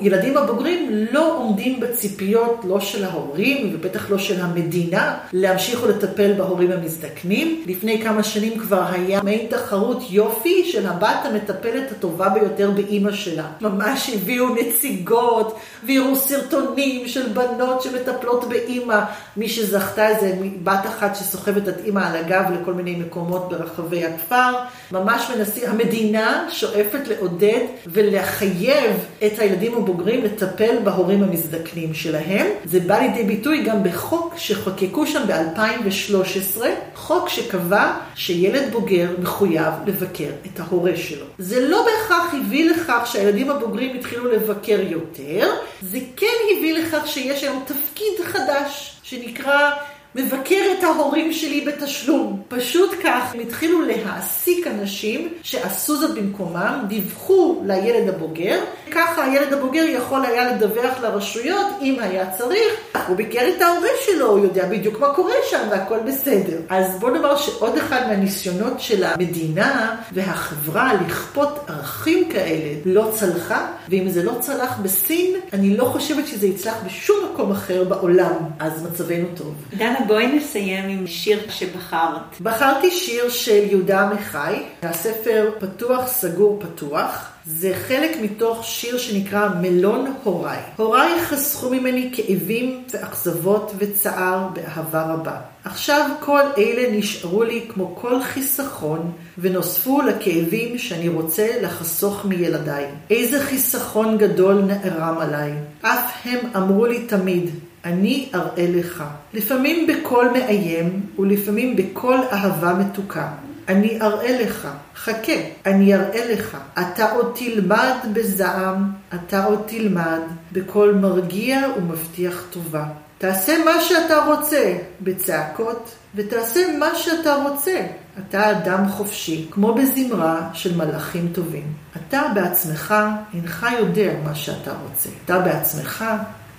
הילדים 0.00 0.36
הבוגרים 0.36 1.06
לא 1.12 1.36
עומדים 1.36 1.80
בציפיות 1.80 2.60
לא 2.68 2.80
של 2.80 3.04
ההורים 3.04 3.70
ובטח 3.74 4.10
לא 4.10 4.18
של 4.18 4.40
המדינה 4.40 5.18
להמשיך 5.32 5.82
ולטפל 5.82 6.32
בהורים 6.32 6.72
המזדקנים. 6.72 7.62
לפני 7.66 8.02
כמה 8.02 8.22
שנים 8.22 8.58
כבר 8.58 8.82
היה 8.92 9.22
מעין 9.22 9.46
תחרות 9.50 10.02
יופי 10.10 10.64
של 10.64 10.86
הבת 10.86 11.18
המטפלת 11.24 11.90
הטובה 11.90 12.28
ביותר 12.28 12.70
באימא 12.70 13.12
שלה. 13.12 13.46
ממש 13.60 14.10
הביאו 14.14 14.46
נציגות 14.54 15.58
והראו 15.86 16.16
סרטונים 16.16 17.08
של 17.08 17.28
בנות 17.28 17.82
שמטפלות 17.82 18.48
באימא. 18.48 18.98
מי 19.36 19.48
שזכתה 19.48 20.08
איזה 20.08 20.38
בת 20.62 20.86
אחת 20.86 21.16
שסוחבת 21.16 21.68
את 21.68 21.84
אימא 21.84 22.00
על 22.00 22.16
הגב 22.16 22.44
לכל 22.62 22.74
מיני 22.74 22.94
מקומות 22.94 23.48
ברחבי 23.48 24.04
הכפר. 24.04 24.52
ממש 24.92 25.30
מנסים, 25.36 25.70
המדינה 25.70 26.48
שואפת 26.50 27.08
לעודד 27.08 27.60
ולחייב 27.86 28.96
את 29.26 29.38
הילדים 29.38 29.74
הבוגרים 29.74 30.24
לטפל 30.24 30.78
בהורים 30.84 31.22
המזדקנים 31.22 31.94
שלהם. 31.94 32.46
זה 32.64 32.80
בא 32.80 32.98
לידי 32.98 33.22
ביטוי 33.22 33.62
גם 33.62 33.82
בחוק 33.82 34.34
שחוקקו 34.36 35.06
שם 35.06 35.22
ב-2013, 35.26 36.60
חוק 36.94 37.28
שקבע 37.28 37.92
שילד 38.14 38.72
בוגר 38.72 39.06
מחויב 39.18 39.72
לבקר 39.86 40.30
את 40.46 40.60
ההורה 40.60 40.96
שלו. 40.96 41.26
זה 41.38 41.68
לא 41.68 41.86
בהכרח 41.86 42.34
הביא 42.34 42.70
לכך 42.70 43.06
שהילדים 43.06 43.50
הבוגרים 43.50 43.96
התחילו 43.96 44.32
לבקר 44.32 44.80
יותר, 44.88 45.50
זה 45.82 45.98
כן 46.16 46.26
הביא 46.56 46.78
לכך 46.78 47.06
שיש 47.06 47.42
היום 47.42 47.62
תפקיד 47.66 48.24
חדש 48.24 48.96
שנקרא 49.02 49.70
מבקר 50.14 50.64
את 50.78 50.84
ההורים 50.84 51.32
שלי 51.32 51.60
בתשלום. 51.60 52.42
פשוט 52.48 52.94
כך 53.04 53.34
הם 53.34 53.40
התחילו 53.40 53.82
להעסיק 53.82 54.66
אנשים 54.66 55.28
שעשו 55.42 55.96
זאת 55.96 56.14
במקומם, 56.14 56.84
דיווחו 56.88 57.62
לילד 57.66 58.08
הבוגר, 58.08 58.60
ככה 58.90 59.24
הילד 59.24 59.52
הבוגר 59.52 59.84
יכול 59.84 60.24
היה 60.24 60.52
לדווח 60.52 61.00
לרשויות 61.02 61.66
אם 61.82 61.96
היה 62.00 62.30
צריך. 62.30 62.72
הוא 63.08 63.16
ביקר 63.16 63.48
את 63.56 63.62
ההורה 63.62 63.88
שלו, 64.06 64.26
הוא 64.26 64.38
יודע 64.38 64.66
בדיוק 64.68 65.00
מה 65.00 65.14
קורה 65.14 65.34
שם 65.50 65.66
והכל 65.70 65.98
בסדר. 66.06 66.60
אז 66.68 66.98
בוא 67.00 67.10
נאמר 67.10 67.36
שעוד 67.36 67.76
אחד 67.76 68.06
מהניסיונות 68.08 68.80
של 68.80 69.04
המדינה 69.04 69.96
והחברה 70.12 70.94
לכפות 70.94 71.58
ערכים 71.68 72.28
כאלה 72.28 72.74
לא 72.84 73.10
צלחה, 73.14 73.66
ואם 73.88 74.08
זה 74.08 74.22
לא 74.22 74.32
צלח 74.40 74.78
בסין, 74.82 75.34
אני 75.52 75.76
לא 75.76 75.84
חושבת 75.84 76.26
שזה 76.26 76.46
יצלח 76.46 76.74
בשום 76.86 77.16
מקום 77.32 77.50
אחר 77.50 77.84
בעולם. 77.84 78.34
אז 78.58 78.86
מצבנו 78.86 79.26
טוב. 79.34 79.54
דנה, 79.76 80.01
בואי 80.06 80.26
נסיים 80.26 80.88
עם 80.88 81.06
שיר 81.06 81.40
שבחרת. 81.50 82.40
בחרתי 82.40 82.90
שיר 82.90 83.28
של 83.28 83.64
יהודה 83.70 84.00
עמיחי, 84.00 84.62
הספר 84.82 85.50
פתוח, 85.58 86.06
סגור, 86.06 86.62
פתוח. 86.62 87.28
זה 87.46 87.72
חלק 87.88 88.10
מתוך 88.22 88.64
שיר 88.64 88.98
שנקרא 88.98 89.48
מלון 89.60 90.14
הוריי. 90.24 90.58
הוריי 90.76 91.20
חסכו 91.20 91.70
ממני 91.70 92.10
כאבים 92.14 92.82
ואכזבות 92.92 93.72
וצער 93.78 94.48
באהבה 94.54 95.02
רבה. 95.02 95.36
עכשיו 95.64 96.10
כל 96.20 96.40
אלה 96.58 96.98
נשארו 96.98 97.42
לי 97.42 97.66
כמו 97.68 97.96
כל 98.00 98.22
חיסכון 98.22 99.12
ונוספו 99.38 100.02
לכאבים 100.02 100.78
שאני 100.78 101.08
רוצה 101.08 101.48
לחסוך 101.62 102.24
מילדיי. 102.24 102.86
איזה 103.10 103.44
חיסכון 103.44 104.18
גדול 104.18 104.62
נערם 104.62 105.18
עליי. 105.18 105.52
אף 105.82 106.12
הם 106.24 106.38
אמרו 106.56 106.86
לי 106.86 107.06
תמיד, 107.06 107.50
אני 107.84 108.28
אראה 108.34 108.66
לך. 108.68 109.04
לפעמים 109.34 109.86
בקול 109.86 110.28
מאיים 110.32 111.06
ולפעמים 111.18 111.76
בקול 111.76 112.18
אהבה 112.32 112.74
מתוקה. 112.74 113.28
אני 113.68 114.00
אראה 114.00 114.42
לך, 114.42 114.68
חכה, 114.96 115.32
אני 115.66 115.94
אראה 115.94 116.32
לך. 116.32 116.56
אתה 116.78 117.12
עוד 117.12 117.32
תלמד 117.34 117.94
בזעם, 118.12 118.90
אתה 119.14 119.44
עוד 119.44 119.62
תלמד, 119.66 120.20
בקול 120.52 120.94
מרגיע 120.94 121.60
ומבטיח 121.78 122.44
טובה. 122.50 122.84
תעשה 123.18 123.64
מה 123.64 123.80
שאתה 123.80 124.24
רוצה 124.24 124.76
בצעקות, 125.00 125.94
ותעשה 126.14 126.60
מה 126.78 126.94
שאתה 126.94 127.34
רוצה. 127.34 127.86
אתה 128.18 128.50
אדם 128.50 128.88
חופשי, 128.88 129.46
כמו 129.50 129.74
בזמרה 129.74 130.48
של 130.52 130.76
מלאכים 130.76 131.28
טובים. 131.32 131.72
אתה 131.96 132.22
בעצמך 132.34 132.94
אינך 133.34 133.66
יודע 133.78 134.12
מה 134.24 134.34
שאתה 134.34 134.72
רוצה. 134.82 135.08
אתה 135.24 135.38
בעצמך 135.38 136.04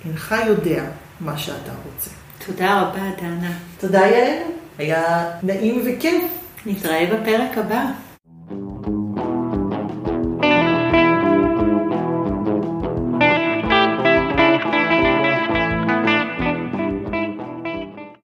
אינך 0.04 0.34
יודע 0.46 0.84
מה 1.20 1.38
שאתה 1.38 1.72
רוצה. 1.84 2.10
תודה 2.46 2.80
רבה, 2.82 3.10
דנה. 3.20 3.52
תודה, 3.80 4.00
יעל. 4.06 4.42
היה 4.78 5.30
נעים 5.42 5.82
וכיף. 5.84 6.24
נתראה 6.66 7.06
בפרק 7.12 7.58
הבא. 7.58 7.84